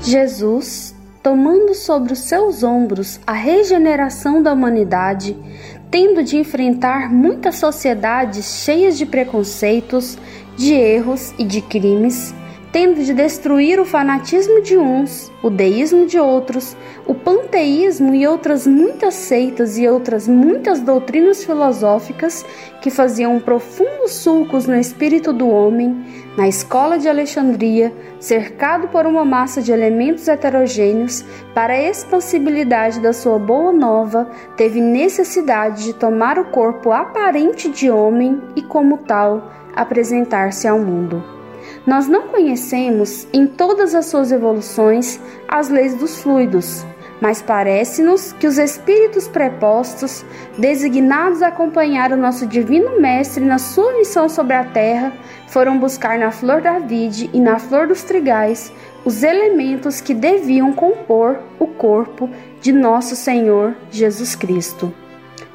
[0.00, 5.36] Jesus, tomando sobre os seus ombros a regeneração da humanidade,
[5.90, 10.18] tendo de enfrentar muitas sociedades cheias de preconceitos,
[10.58, 12.34] de erros e de crimes,
[12.72, 18.66] tendo de destruir o fanatismo de uns, o deísmo de outros, o panteísmo e outras
[18.66, 22.44] muitas seitas e outras muitas doutrinas filosóficas
[22.82, 26.04] que faziam profundos sulcos no espírito do homem,
[26.36, 33.12] na escola de Alexandria, cercado por uma massa de elementos heterogêneos, para a expansibilidade da
[33.12, 39.52] sua boa nova, teve necessidade de tomar o corpo aparente de homem e, como tal,
[39.80, 41.22] apresentar-se ao mundo.
[41.86, 46.84] Nós não conhecemos, em todas as suas evoluções, as leis dos fluidos,
[47.20, 50.24] mas parece-nos que os espíritos prepostos,
[50.56, 55.12] designados a acompanhar o nosso Divino Mestre na sua missão sobre a terra,
[55.48, 58.72] foram buscar na flor da vide e na flor dos trigais
[59.04, 62.28] os elementos que deviam compor o corpo
[62.60, 64.92] de nosso Senhor Jesus Cristo.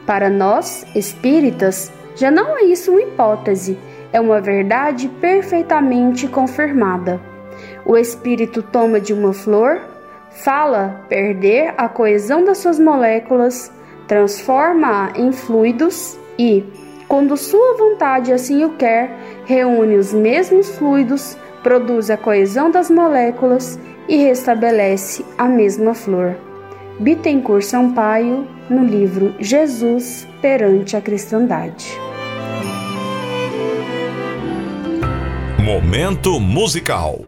[0.05, 3.77] Para nós, espíritas, já não é isso uma hipótese
[4.13, 7.19] é uma verdade perfeitamente confirmada.
[7.85, 9.81] O espírito toma de uma flor,
[10.29, 13.71] fala perder a coesão das suas moléculas,
[14.07, 16.63] transforma-a em fluidos e,
[17.07, 19.11] quando sua vontade assim o quer,
[19.45, 26.35] reúne os mesmos fluidos, produz a coesão das moléculas e restabelece a mesma flor.
[26.99, 32.12] Bittencourt Sampaio, no livro Jesus perante a Cristandade.
[35.63, 37.23] Momento musical.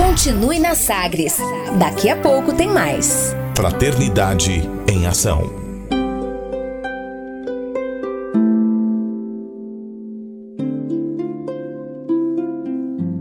[0.00, 1.36] Continue na Sagres.
[1.78, 3.36] Daqui a pouco tem mais.
[3.54, 5.42] Fraternidade em Ação.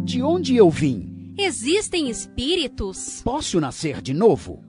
[0.05, 1.33] De onde eu vim?
[1.37, 3.21] Existem espíritos?
[3.25, 4.68] Posso nascer de novo?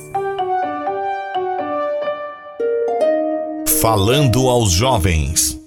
[3.81, 5.59] Falando aos jovens.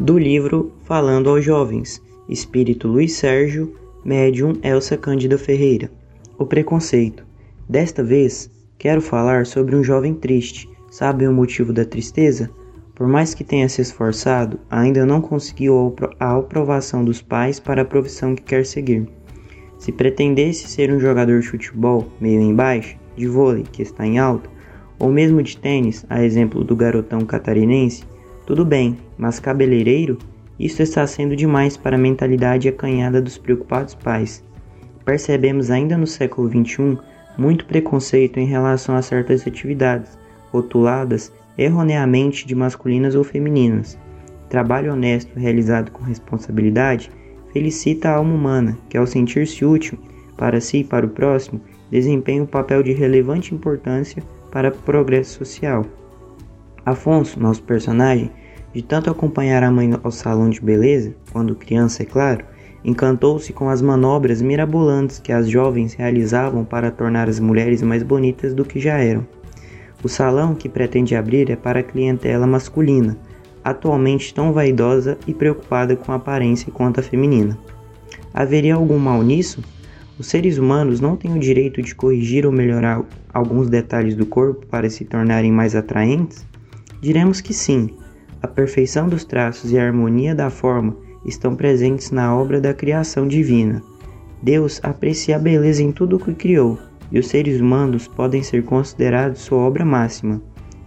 [0.00, 5.88] Do livro Falando aos Jovens, Espírito Luiz Sérgio, Médium Elsa Cândida Ferreira.
[6.36, 7.24] O preconceito.
[7.68, 10.68] Desta vez, quero falar sobre um jovem triste.
[10.90, 12.50] Sabem o motivo da tristeza?
[12.92, 17.84] Por mais que tenha se esforçado, ainda não conseguiu a aprovação dos pais para a
[17.84, 19.08] profissão que quer seguir.
[19.84, 24.48] Se pretendesse ser um jogador de futebol, meio embaixo, de vôlei, que está em alta,
[24.98, 28.02] ou mesmo de tênis, a exemplo do garotão catarinense,
[28.46, 30.16] tudo bem, mas cabeleireiro?
[30.58, 34.42] Isso está sendo demais para a mentalidade acanhada dos preocupados pais.
[35.04, 36.96] Percebemos ainda no século XXI
[37.36, 40.18] muito preconceito em relação a certas atividades,
[40.50, 43.98] rotuladas erroneamente de masculinas ou femininas.
[44.48, 47.10] Trabalho honesto realizado com responsabilidade
[47.54, 49.96] felicita a alma humana, que ao sentir-se útil
[50.36, 55.38] para si e para o próximo, desempenha um papel de relevante importância para o progresso
[55.38, 55.86] social.
[56.84, 58.30] Afonso, nosso personagem,
[58.74, 62.44] De tanto acompanhar a mãe ao salão de beleza, quando criança, é claro,
[62.84, 68.52] encantou-se com as manobras mirabolantes que as jovens realizavam para tornar as mulheres mais bonitas
[68.52, 69.24] do que já eram.
[70.02, 73.16] O salão que pretende abrir é para a clientela masculina,
[73.64, 77.58] atualmente tão vaidosa e preocupada com a aparência quanto a feminina.
[78.32, 79.62] Haveria algum mal nisso?
[80.18, 83.02] Os seres humanos não têm o direito de corrigir ou melhorar
[83.32, 86.46] alguns detalhes do corpo para se tornarem mais atraentes?
[87.00, 87.90] Diremos que sim.
[88.40, 93.26] A perfeição dos traços e a harmonia da forma estão presentes na obra da criação
[93.26, 93.82] divina.
[94.42, 96.78] Deus aprecia a beleza em tudo o que criou,
[97.10, 100.42] e os seres humanos podem ser considerados sua obra máxima.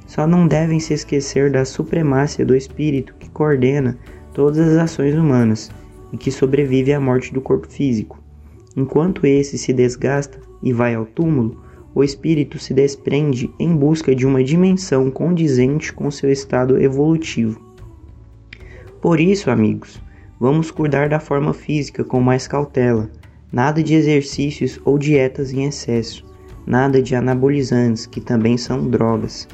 [0.08, 3.98] Só não devem se esquecer da supremacia do espírito que coordena
[4.34, 5.70] todas as ações humanas
[6.12, 8.18] e que sobrevive à morte do corpo físico.
[8.76, 11.62] Enquanto esse se desgasta e vai ao túmulo,
[11.94, 17.60] o espírito se desprende em busca de uma dimensão condizente com seu estado evolutivo.
[19.02, 20.02] Por isso, amigos,
[20.40, 23.10] vamos cuidar da forma física com mais cautela,
[23.52, 26.24] nada de exercícios ou dietas em excesso,
[26.66, 29.48] nada de anabolizantes, que também são drogas.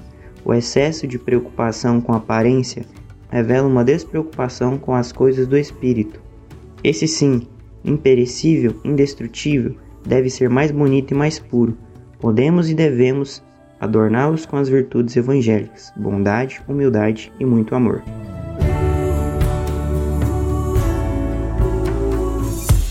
[0.46, 2.86] O excesso de preocupação com a aparência
[3.30, 6.22] revela uma despreocupação com as coisas do espírito.
[6.84, 7.48] Esse sim,
[7.84, 9.76] imperecível, indestrutível,
[10.06, 11.78] deve ser mais bonito e mais puro.
[12.20, 13.44] Podemos e devemos
[13.80, 18.04] adorná-los com as virtudes evangélicas: bondade, humildade e muito amor.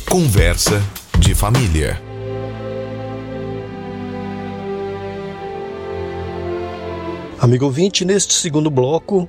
[0.08, 0.82] Conversa
[1.18, 2.11] de família.
[7.42, 9.28] Amigo ouvinte, neste segundo bloco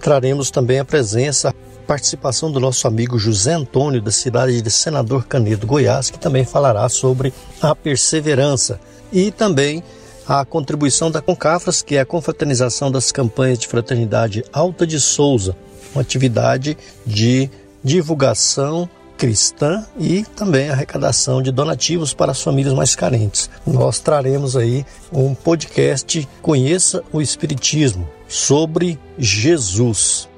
[0.00, 5.28] traremos também a presença, a participação do nosso amigo José Antônio, da cidade de Senador
[5.28, 8.80] Canedo, Goiás, que também falará sobre a perseverança
[9.12, 9.80] e também
[10.26, 15.56] a contribuição da Concafras, que é a confraternização das campanhas de fraternidade Alta de Souza,
[15.94, 17.48] uma atividade de
[17.84, 18.90] divulgação
[19.22, 23.48] cristã e também arrecadação de donativos para as famílias mais carentes.
[23.64, 30.28] Nós traremos aí um podcast Conheça o Espiritismo sobre Jesus.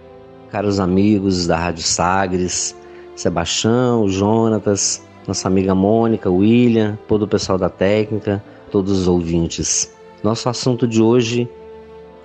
[0.51, 2.77] Caros amigos da Rádio Sagres,
[3.17, 9.91] Sebastião, Jonatas, nossa amiga Mônica, William, todo o pessoal da técnica, todos os ouvintes.
[10.23, 11.49] Nosso assunto de hoje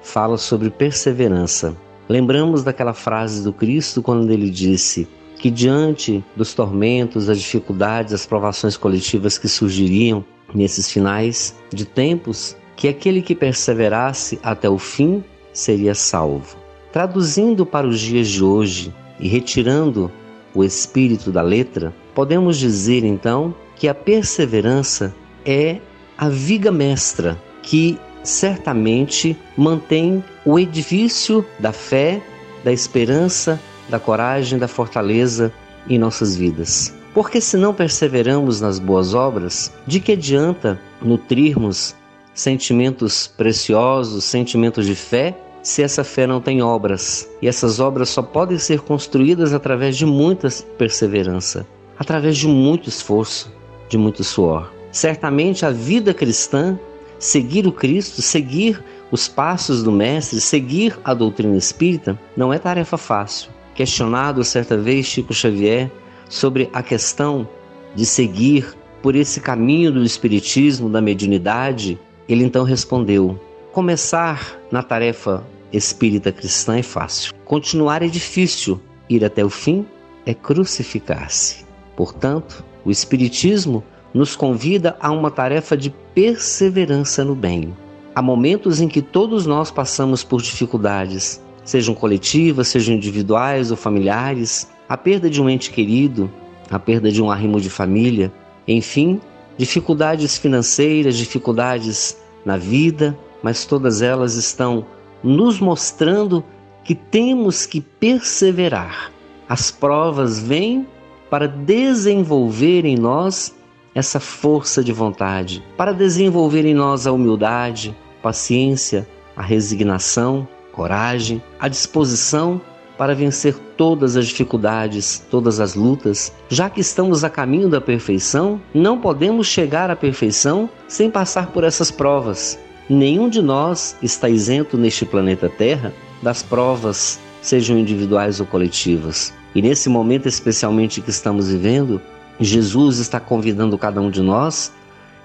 [0.02, 1.74] fala sobre perseverança.
[2.10, 5.08] Lembramos daquela frase do Cristo quando ele disse:
[5.40, 10.24] que diante dos tormentos, as dificuldades, as provações coletivas que surgiriam
[10.54, 15.24] nesses finais de tempos, que aquele que perseverasse até o fim
[15.54, 16.58] seria salvo.
[16.92, 20.12] Traduzindo para os dias de hoje e retirando
[20.54, 25.16] o espírito da letra, podemos dizer então que a perseverança
[25.46, 25.80] é
[26.18, 32.22] a viga mestra que certamente mantém o edifício da fé,
[32.64, 33.60] da esperança
[33.90, 35.52] da coragem, da fortaleza
[35.90, 36.94] em nossas vidas.
[37.14, 41.96] Porque se não perseveramos nas boas obras, de que adianta nutrirmos
[42.34, 47.30] sentimentos preciosos, sentimentos de fé, se essa fé não tem obras?
[47.42, 51.68] E essas obras só podem ser construídas através de muita perseverança,
[51.98, 53.52] através de muito esforço,
[53.90, 54.72] de muito suor.
[54.92, 56.80] Certamente a vida cristã,
[57.18, 58.82] seguir o Cristo, seguir
[59.12, 63.50] os passos do Mestre, seguir a doutrina espírita, não é tarefa fácil.
[63.80, 65.90] Questionado certa vez Chico Xavier
[66.28, 67.48] sobre a questão
[67.96, 73.40] de seguir por esse caminho do espiritismo, da mediunidade, ele então respondeu:
[73.72, 77.34] Começar na tarefa espírita cristã é fácil.
[77.46, 78.82] Continuar é difícil.
[79.10, 79.86] Ir até o fim
[80.26, 81.66] é crucificar-se.
[81.96, 83.82] Portanto, o espiritismo
[84.14, 87.74] nos convida a uma tarefa de perseverança no bem.
[88.14, 94.68] Há momentos em que todos nós passamos por dificuldades, sejam coletivas, sejam individuais ou familiares,
[94.88, 96.30] a perda de um ente querido,
[96.70, 98.32] a perda de um arrimo de família,
[98.68, 99.22] enfim,
[99.56, 104.84] dificuldades financeiras, dificuldades na vida, mas todas elas estão
[105.24, 106.44] nos mostrando
[106.84, 109.12] que temos que perseverar.
[109.48, 110.88] As provas vêm
[111.30, 113.56] para desenvolver em nós
[113.94, 120.48] essa força de vontade, para desenvolver em nós a humildade, paciência, a resignação,
[120.80, 122.62] coragem, a disposição
[122.98, 126.32] para vencer todas as dificuldades, todas as lutas.
[126.48, 131.66] Já que estamos a caminho da perfeição, não podemos chegar à perfeição sem passar por
[131.66, 132.58] essas provas.
[132.90, 139.34] Nenhum de nós está isento neste planeta Terra das provas, sejam individuais ou coletivas.
[139.54, 142.02] E nesse momento especialmente que estamos vivendo,
[142.40, 144.72] Jesus está convidando cada um de nós,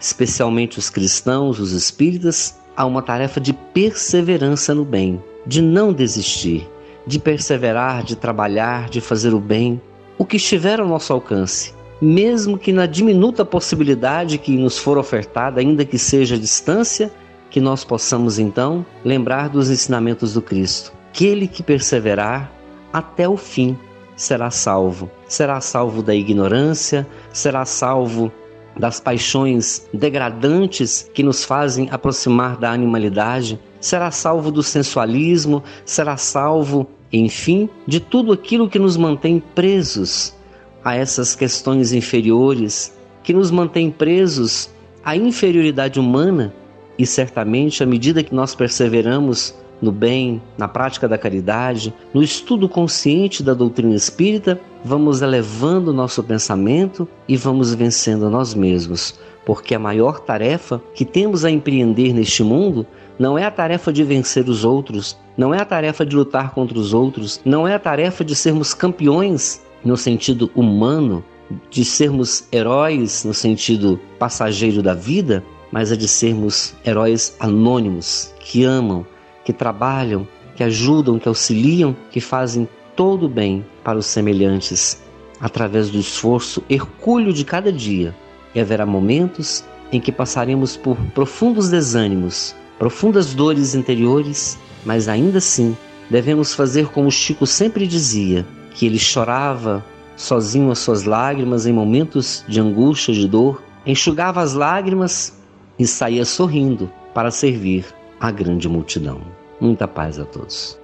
[0.01, 6.69] especialmente os cristãos, os espíritas, a uma tarefa de perseverança no bem de não desistir,
[7.07, 9.81] de perseverar, de trabalhar, de fazer o bem,
[10.17, 15.61] o que estiver ao nosso alcance, mesmo que na diminuta possibilidade que nos for ofertada,
[15.61, 17.13] ainda que seja a distância,
[17.51, 20.93] que nós possamos então lembrar dos ensinamentos do Cristo.
[21.11, 22.51] Aquele que perseverar
[22.93, 23.79] até o fim
[24.17, 25.11] será salvo.
[25.29, 28.33] Será salvo da ignorância, será salvo
[28.77, 36.87] das paixões degradantes que nos fazem aproximar da animalidade, será salvo do sensualismo, será salvo,
[37.13, 40.35] enfim, de tudo aquilo que nos mantém presos
[40.83, 44.71] a essas questões inferiores, que nos mantém presos
[45.05, 46.55] à inferioridade humana.
[46.99, 52.71] E certamente à medida que nós perseveramos no bem, na prática da caridade, no estudo
[52.71, 59.79] consciente da doutrina espírita, vamos elevando nosso pensamento e vamos vencendo nós mesmos, porque a
[59.79, 62.87] maior tarefa que temos a empreender neste mundo
[63.19, 66.79] não é a tarefa de vencer os outros, não é a tarefa de lutar contra
[66.79, 71.25] os outros, não é a tarefa de sermos campeões no sentido humano,
[71.71, 78.65] de sermos heróis no sentido passageiro da vida, mas é de sermos heróis anônimos que
[78.65, 79.07] amam,
[79.45, 85.03] que trabalham, que ajudam, que auxiliam, que fazem todo o bem para os semelhantes
[85.41, 88.15] através do esforço hercúleo de cada dia.
[88.55, 95.77] E haverá momentos em que passaremos por profundos desânimos, profundas dores interiores, mas ainda assim
[96.11, 99.85] devemos fazer como Chico sempre dizia, que ele chorava
[100.17, 105.39] sozinho as suas lágrimas em momentos de angústia, de dor, enxugava as lágrimas
[105.79, 107.87] e saía sorrindo para servir
[108.21, 109.21] a grande multidão.
[109.61, 110.84] Muita paz a todos.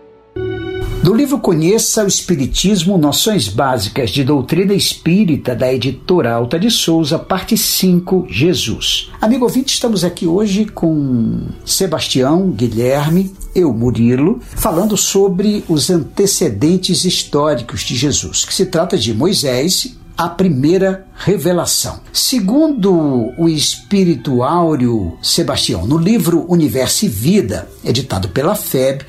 [1.03, 7.19] Do livro Conheça o Espiritismo, Noções Básicas de Doutrina Espírita, da editora Alta de Souza,
[7.19, 9.11] parte 5, Jesus.
[9.19, 17.81] Amigo ouvinte, estamos aqui hoje com Sebastião, Guilherme, eu, Murilo, falando sobre os antecedentes históricos
[17.81, 22.01] de Jesus, que se trata de Moisés a primeira revelação.
[22.13, 29.03] Segundo o espírito áureo Sebastião, no livro Universo e Vida, editado pela FEB,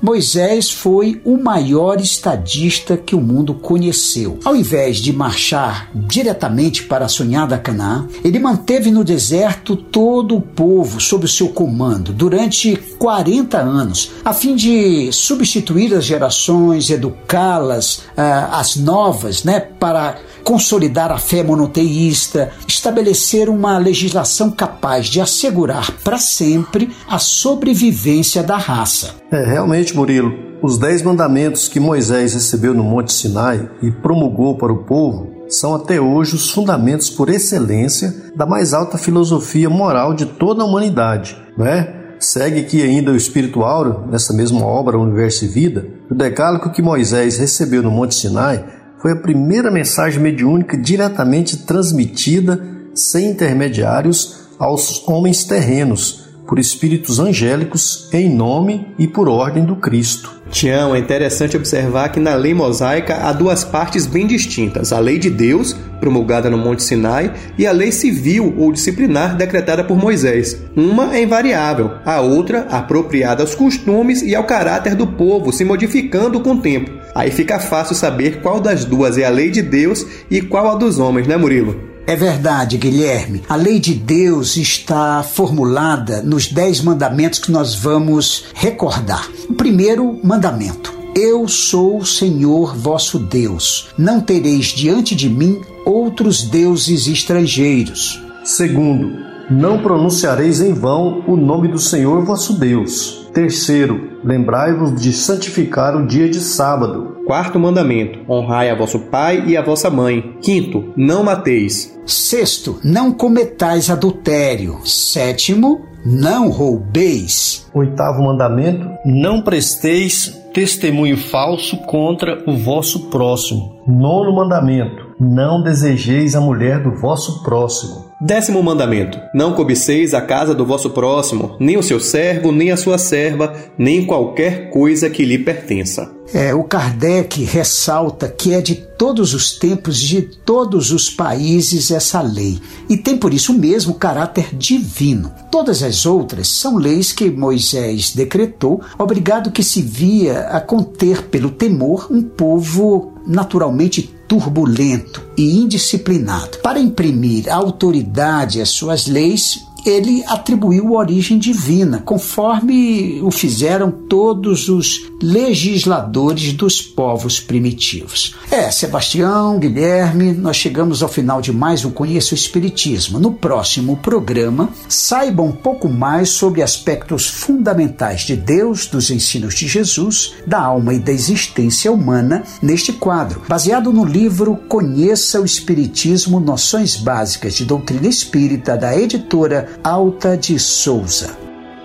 [0.00, 4.38] Moisés foi o maior estadista que o mundo conheceu.
[4.44, 10.40] Ao invés de marchar diretamente para a sonhada Canaã, ele manteve no deserto todo o
[10.40, 17.98] povo sob o seu comando durante 40 anos, a fim de substituir as gerações, educá-las,
[18.16, 20.16] uh, as novas, né, para
[20.48, 28.56] consolidar a fé monoteísta, estabelecer uma legislação capaz de assegurar para sempre a sobrevivência da
[28.56, 29.10] raça.
[29.30, 30.32] É, realmente, Murilo,
[30.62, 35.74] os dez mandamentos que Moisés recebeu no Monte Sinai e promulgou para o povo são
[35.74, 41.36] até hoje os fundamentos por excelência da mais alta filosofia moral de toda a humanidade,
[41.58, 41.94] não é?
[42.18, 46.82] Segue aqui ainda o Espírito Áureo, nessa mesma obra Universo e Vida, o decálogo que
[46.82, 48.64] Moisés recebeu no Monte Sinai
[49.00, 52.60] foi a primeira mensagem mediúnica diretamente transmitida,
[52.94, 60.38] sem intermediários, aos homens terrenos, por espíritos angélicos, em nome e por ordem do Cristo.
[60.50, 65.18] Tião, é interessante observar que na lei mosaica há duas partes bem distintas: a lei
[65.18, 70.56] de Deus, promulgada no Monte Sinai, e a lei civil ou disciplinar decretada por Moisés.
[70.74, 76.40] Uma é invariável, a outra apropriada aos costumes e ao caráter do povo, se modificando
[76.40, 76.97] com o tempo.
[77.14, 80.74] Aí fica fácil saber qual das duas é a lei de Deus e qual a
[80.74, 81.88] dos homens, né, Murilo?
[82.06, 83.42] É verdade, Guilherme.
[83.48, 89.28] A lei de Deus está formulada nos dez mandamentos que nós vamos recordar.
[89.46, 93.88] O primeiro mandamento: Eu sou o Senhor vosso Deus.
[93.98, 98.18] Não tereis diante de mim outros deuses estrangeiros.
[98.42, 103.28] Segundo, não pronunciareis em vão o nome do Senhor vosso Deus.
[103.32, 107.18] Terceiro, lembrai-vos de santificar o dia de sábado.
[107.26, 110.36] Quarto mandamento: honrai a vosso pai e a vossa mãe.
[110.42, 111.98] Quinto, não mateis.
[112.06, 114.78] Sexto, não cometais adultério.
[114.84, 117.68] Sétimo, não roubeis.
[117.74, 123.82] Oitavo mandamento: não presteis testemunho falso contra o vosso próximo.
[123.86, 128.07] Nono mandamento: não desejeis a mulher do vosso próximo.
[128.20, 132.76] Décimo mandamento: Não cobiceis a casa do vosso próximo, nem o seu servo, nem a
[132.76, 136.10] sua serva, nem qualquer coisa que lhe pertença.
[136.34, 142.20] É, o Kardec ressalta que é de todos os tempos, de todos os países, essa
[142.20, 142.60] lei.
[142.88, 145.32] E tem por isso mesmo caráter divino.
[145.50, 151.50] Todas as outras são leis que Moisés decretou, obrigado que se via a conter pelo
[151.50, 156.58] temor um povo naturalmente turbulento e indisciplinado.
[156.58, 165.10] Para imprimir autoridade às suas leis, ele atribuiu origem divina, conforme o fizeram todos os
[165.22, 168.34] legisladores dos povos primitivos.
[168.50, 173.18] É, Sebastião, Guilherme, nós chegamos ao final de mais um Conheça o Espiritismo.
[173.18, 179.66] No próximo programa, saiba um pouco mais sobre aspectos fundamentais de Deus, dos ensinos de
[179.66, 186.40] Jesus, da alma e da existência humana neste quadro, baseado no livro Conheça o Espiritismo
[186.40, 191.36] Noções Básicas de Doutrina Espírita, da editora Alta de Souza.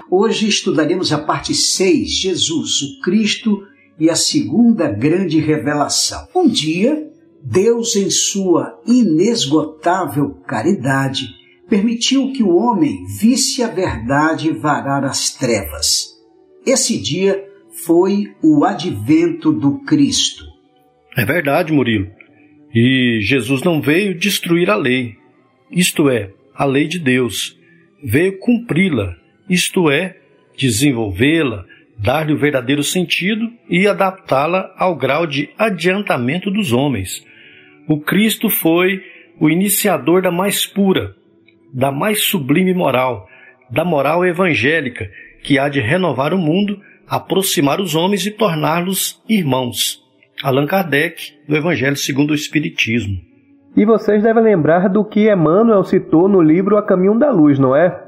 [0.09, 3.63] Hoje estudaremos a parte 6, Jesus, o Cristo
[3.99, 6.27] e a segunda grande revelação.
[6.35, 7.07] Um dia,
[7.43, 11.27] Deus, em sua inesgotável caridade,
[11.69, 16.13] permitiu que o homem visse a verdade varar as trevas.
[16.65, 17.43] Esse dia
[17.85, 20.45] foi o advento do Cristo.
[21.17, 22.07] É verdade, Murilo.
[22.73, 25.15] E Jesus não veio destruir a lei,
[25.71, 27.61] isto é, a lei de Deus.
[28.03, 29.15] Veio cumpri-la,
[29.49, 30.17] isto é,
[30.57, 31.65] desenvolvê-la,
[31.97, 37.25] dar-lhe o verdadeiro sentido e adaptá-la ao grau de adiantamento dos homens.
[37.87, 39.01] O Cristo foi
[39.39, 41.15] o iniciador da mais pura,
[41.73, 43.27] da mais sublime moral,
[43.69, 45.09] da moral evangélica,
[45.41, 50.03] que há de renovar o mundo, aproximar os homens e torná-los irmãos.
[50.41, 53.32] Allan Kardec, do Evangelho segundo o Espiritismo.
[53.75, 57.75] E vocês devem lembrar do que Emmanuel citou no livro A Caminho da Luz, não
[57.75, 58.03] é?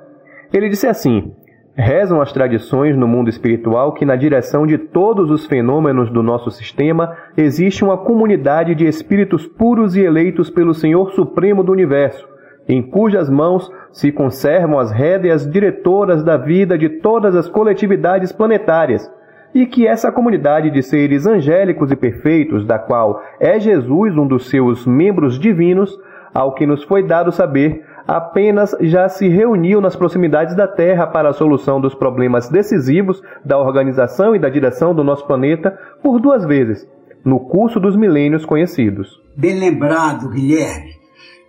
[0.53, 1.34] Ele disse assim:
[1.76, 6.49] Rezam as tradições no mundo espiritual que, na direção de todos os fenômenos do nosso
[6.49, 12.26] sistema, existe uma comunidade de espíritos puros e eleitos pelo Senhor Supremo do Universo,
[12.66, 19.11] em cujas mãos se conservam as rédeas diretoras da vida de todas as coletividades planetárias,
[19.56, 24.49] e que essa comunidade de seres angélicos e perfeitos, da qual é Jesus um dos
[24.49, 25.97] seus membros divinos,
[26.34, 31.30] ao que nos foi dado saber, apenas já se reuniu nas proximidades da Terra para
[31.30, 35.72] a solução dos problemas decisivos da organização e da direção do nosso planeta
[36.03, 36.86] por duas vezes,
[37.24, 39.22] no curso dos milênios conhecidos.
[39.38, 40.95] Bem lembrado, Guilherme.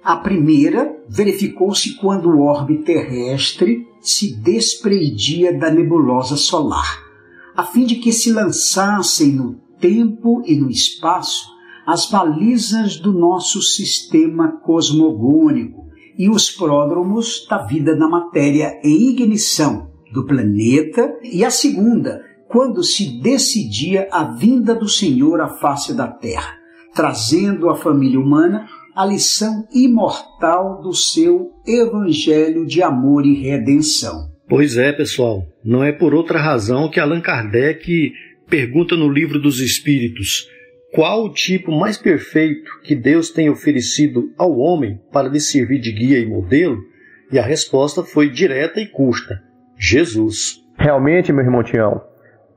[0.04, 7.05] A primeira verificou-se quando o orbe terrestre se desprendia da nebulosa solar
[7.57, 11.48] a fim de que se lançassem no tempo e no espaço
[11.86, 15.86] as balizas do nosso sistema cosmogônico
[16.18, 22.82] e os pródromos da vida na matéria em ignição do planeta, e a segunda, quando
[22.82, 26.54] se decidia a vinda do Senhor à face da Terra,
[26.94, 34.36] trazendo à família humana a lição imortal do seu evangelho de amor e redenção.
[34.49, 38.12] Pois é, pessoal, não é por outra razão que Allan Kardec
[38.49, 40.49] pergunta no Livro dos Espíritos
[40.97, 45.92] qual o tipo mais perfeito que Deus tem oferecido ao homem para lhe servir de
[45.92, 46.78] guia e modelo?
[47.30, 49.42] E a resposta foi direta e curta:
[49.76, 50.64] Jesus.
[50.78, 52.01] Realmente, meu irmão Tião,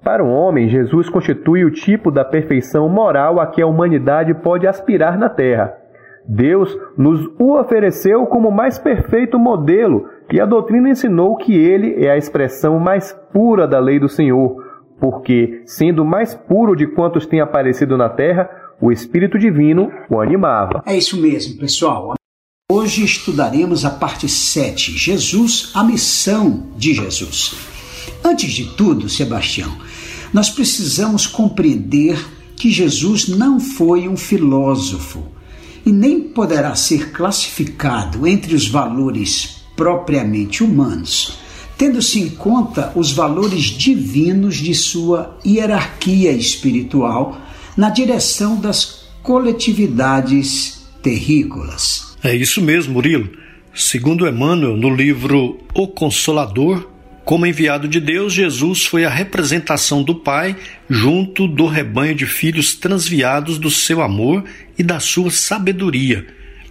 [0.02, 4.66] para o homem, Jesus constitui o tipo da perfeição moral a que a humanidade pode
[4.66, 5.74] aspirar na Terra.
[6.32, 12.12] Deus nos o ofereceu como mais perfeito modelo e a doutrina ensinou que ele é
[12.12, 14.64] a expressão mais pura da lei do Senhor,
[15.00, 18.48] porque, sendo mais puro de quantos têm aparecido na terra,
[18.80, 20.84] o Espírito Divino o animava.
[20.86, 22.14] É isso mesmo, pessoal.
[22.72, 27.56] Hoje estudaremos a parte 7, Jesus, a missão de Jesus.
[28.24, 29.72] Antes de tudo, Sebastião,
[30.32, 32.24] nós precisamos compreender
[32.56, 35.39] que Jesus não foi um filósofo
[35.86, 41.38] e nem poderá ser classificado entre os valores propriamente humanos,
[41.78, 47.40] tendo-se em conta os valores divinos de sua hierarquia espiritual
[47.78, 52.18] na direção das coletividades terrícolas.
[52.22, 53.30] É isso mesmo, Murilo.
[53.74, 56.89] Segundo Emmanuel, no livro O Consolador,
[57.30, 60.56] como enviado de Deus, Jesus foi a representação do Pai
[60.90, 64.44] junto do rebanho de filhos transviados do seu amor
[64.80, 66.26] e da sua sabedoria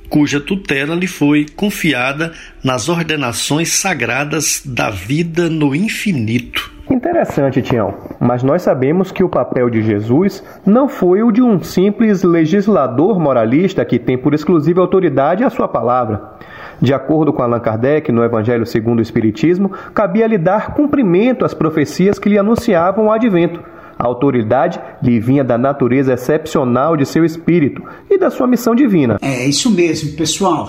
[0.08, 2.32] cuja tutela lhe foi confiada
[2.64, 6.72] nas ordenações sagradas da vida no infinito.
[6.90, 11.62] Interessante, Tião, mas nós sabemos que o papel de Jesus não foi o de um
[11.62, 16.38] simples legislador moralista que tem por exclusiva autoridade a sua palavra.
[16.80, 22.18] De acordo com Allan Kardec, no Evangelho segundo o Espiritismo, cabia-lhe dar cumprimento às profecias
[22.18, 23.60] que lhe anunciavam o advento
[23.98, 29.18] a autoridade lhe vinha da natureza excepcional de seu espírito e da sua missão divina.
[29.20, 30.68] É isso mesmo, pessoal.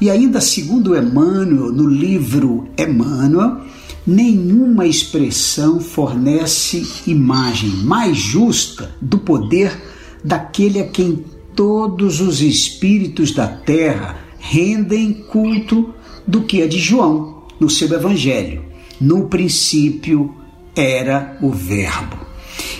[0.00, 3.58] E ainda segundo Emmanuel, no livro Emmanuel,
[4.06, 9.78] nenhuma expressão fornece imagem mais justa do poder
[10.24, 11.22] daquele a quem
[11.54, 15.94] todos os espíritos da terra rendem culto
[16.26, 18.64] do que a de João, no seu evangelho.
[19.00, 20.34] No princípio
[20.74, 22.30] era o Verbo.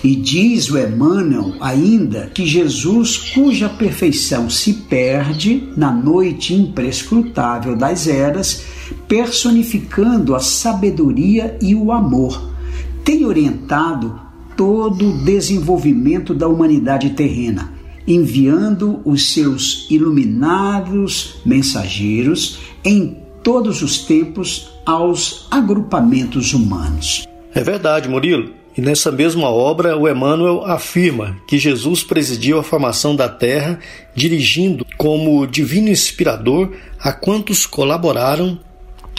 [0.03, 8.07] E diz o Emmanuel ainda que Jesus, cuja perfeição se perde na noite imprescrutável das
[8.07, 8.65] eras,
[9.07, 12.51] personificando a sabedoria e o amor,
[13.05, 14.19] tem orientado
[14.57, 17.73] todo o desenvolvimento da humanidade terrena,
[18.07, 27.27] enviando os seus iluminados mensageiros em todos os tempos aos agrupamentos humanos.
[27.55, 28.61] É verdade, Murilo.
[28.77, 33.79] E nessa mesma obra, o Emmanuel afirma que Jesus presidiu a formação da Terra,
[34.15, 38.59] dirigindo como divino inspirador a quantos colaboraram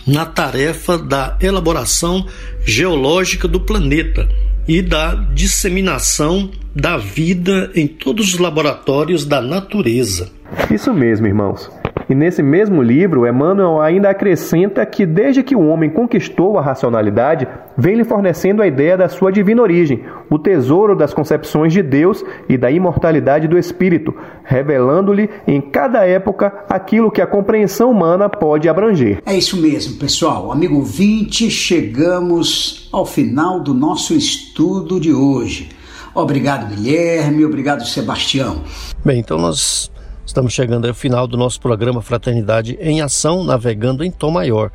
[0.07, 2.25] na tarefa da elaboração
[2.65, 4.27] geológica do planeta
[4.67, 10.29] e da disseminação da vida em todos os laboratórios da natureza.
[10.69, 11.69] Isso mesmo, irmãos.
[12.11, 17.47] E nesse mesmo livro, Emmanuel ainda acrescenta que desde que o homem conquistou a racionalidade,
[17.77, 22.21] vem lhe fornecendo a ideia da sua divina origem, o tesouro das concepções de Deus
[22.49, 28.67] e da imortalidade do espírito, revelando-lhe em cada época aquilo que a compreensão humana pode
[28.67, 29.21] abranger.
[29.25, 30.51] É isso mesmo, pessoal.
[30.51, 35.69] Amigo ouvinte, chegamos ao final do nosso estudo de hoje.
[36.13, 37.45] Obrigado, Guilherme.
[37.45, 38.63] Obrigado, Sebastião.
[39.05, 39.89] Bem, então nós
[40.31, 44.71] Estamos chegando ao final do nosso programa Fraternidade em Ação, navegando em Tom Maior.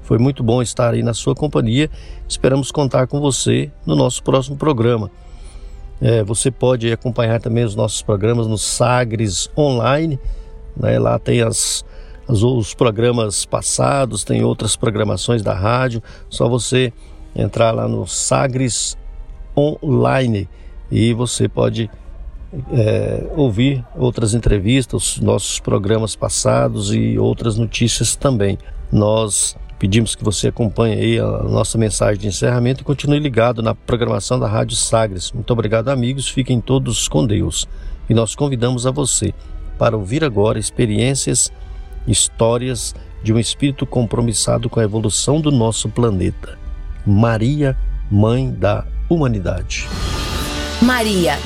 [0.00, 1.90] Foi muito bom estar aí na sua companhia.
[2.26, 5.10] Esperamos contar com você no nosso próximo programa.
[6.00, 10.18] É, você pode acompanhar também os nossos programas no Sagres Online.
[10.74, 10.98] Né?
[10.98, 11.84] Lá tem as,
[12.26, 16.02] as, os programas passados, tem outras programações da rádio.
[16.30, 16.90] Só você
[17.36, 18.96] entrar lá no Sagres
[19.54, 20.48] Online
[20.90, 21.90] e você pode
[22.72, 28.58] é, ouvir outras entrevistas, nossos programas passados e outras notícias também.
[28.92, 33.74] Nós pedimos que você acompanhe aí a nossa mensagem de encerramento e continue ligado na
[33.74, 35.32] programação da Rádio Sagres.
[35.32, 36.28] Muito obrigado, amigos.
[36.28, 37.68] Fiquem todos com Deus.
[38.08, 39.32] E nós convidamos a você
[39.78, 41.52] para ouvir agora experiências,
[42.06, 46.58] histórias de um espírito compromissado com a evolução do nosso planeta.
[47.06, 47.76] Maria,
[48.10, 49.88] Mãe da Humanidade.
[50.82, 51.38] Maria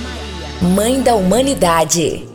[0.60, 2.26] Mãe da Humanidade.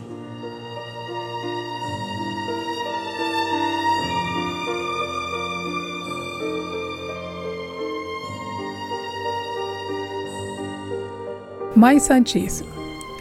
[11.76, 12.70] Mãe Santíssima,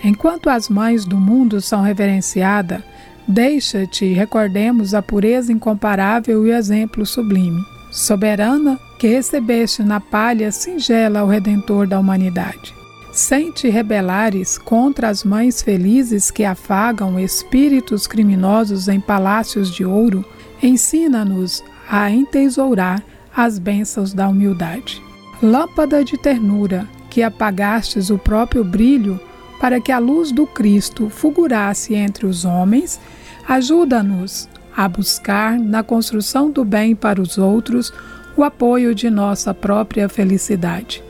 [0.06, 2.82] enquanto as mães do mundo são reverenciadas,
[3.28, 7.62] deixa-te recordemos a pureza incomparável e o exemplo sublime.
[7.92, 12.83] Soberana, que recebeste na palha singela o Redentor da humanidade.
[13.14, 20.26] Sem te rebelares contra as mães felizes que afagam espíritos criminosos em palácios de ouro,
[20.64, 23.04] ensina-nos a entesourar
[23.36, 25.00] as bênçãos da humildade.
[25.44, 29.20] Lâmpada de ternura, que apagastes o próprio brilho
[29.60, 33.00] para que a luz do Cristo fulgurasse entre os homens,
[33.48, 37.94] ajuda-nos a buscar na construção do bem para os outros
[38.36, 41.04] o apoio de nossa própria felicidade.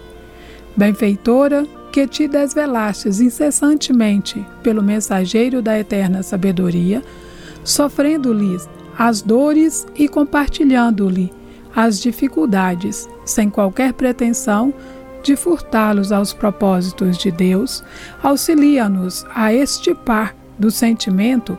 [0.76, 7.04] Benfeitora, que te desvelastes incessantemente pelo mensageiro da eterna sabedoria,
[7.64, 8.68] sofrendo-lhes
[8.98, 11.32] as dores e compartilhando-lhe
[11.76, 14.74] as dificuldades, sem qualquer pretensão
[15.22, 17.84] de furtá-los aos propósitos de Deus,
[18.24, 21.56] auxilia-nos a estipar do sentimento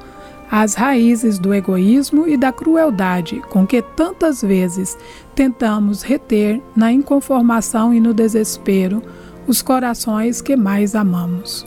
[0.50, 4.98] as raízes do egoísmo e da crueldade com que tantas vezes
[5.32, 9.00] tentamos reter na inconformação e no desespero
[9.46, 11.66] os corações que mais amamos.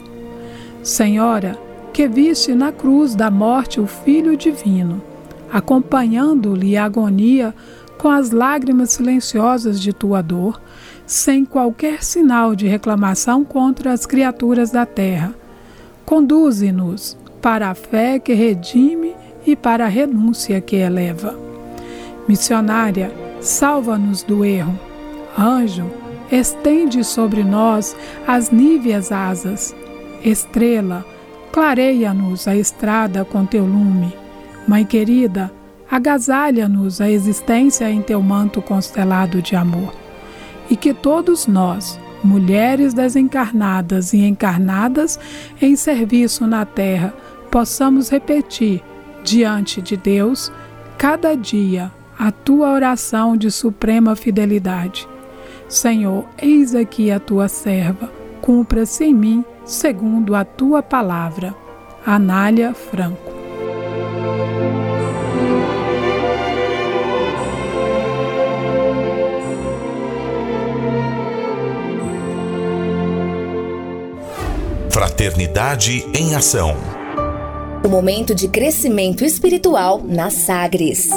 [0.82, 1.58] Senhora,
[1.92, 5.02] que viste na cruz da morte o Filho Divino,
[5.52, 7.54] acompanhando-lhe a agonia
[7.98, 10.60] com as lágrimas silenciosas de tua dor,
[11.04, 15.34] sem qualquer sinal de reclamação contra as criaturas da terra.
[16.04, 19.14] Conduze-nos para a fé que redime
[19.46, 21.36] e para a renúncia que eleva.
[22.28, 23.10] Missionária,
[23.40, 24.78] salva-nos do erro.
[25.36, 25.86] Anjo,
[26.30, 29.74] estende sobre nós as níveas asas.
[30.22, 31.04] Estrela,
[31.52, 34.14] clareia-nos a estrada com teu lume.
[34.66, 35.50] Mãe querida,
[35.90, 39.94] agasalha-nos a existência em teu manto constelado de amor.
[40.68, 45.18] E que todos nós, mulheres desencarnadas e encarnadas
[45.62, 47.14] em serviço na terra,
[47.50, 48.82] possamos repetir
[49.24, 50.52] diante de Deus
[50.98, 55.08] cada dia a tua oração de suprema fidelidade
[55.68, 58.10] Senhor, eis aqui a tua serva,
[58.40, 61.54] cumpra-se em mim segundo a tua palavra.
[62.06, 63.38] Anália Franco
[74.98, 76.76] Fraternidade em Ação.
[77.84, 81.10] O momento de crescimento espiritual na Sagres.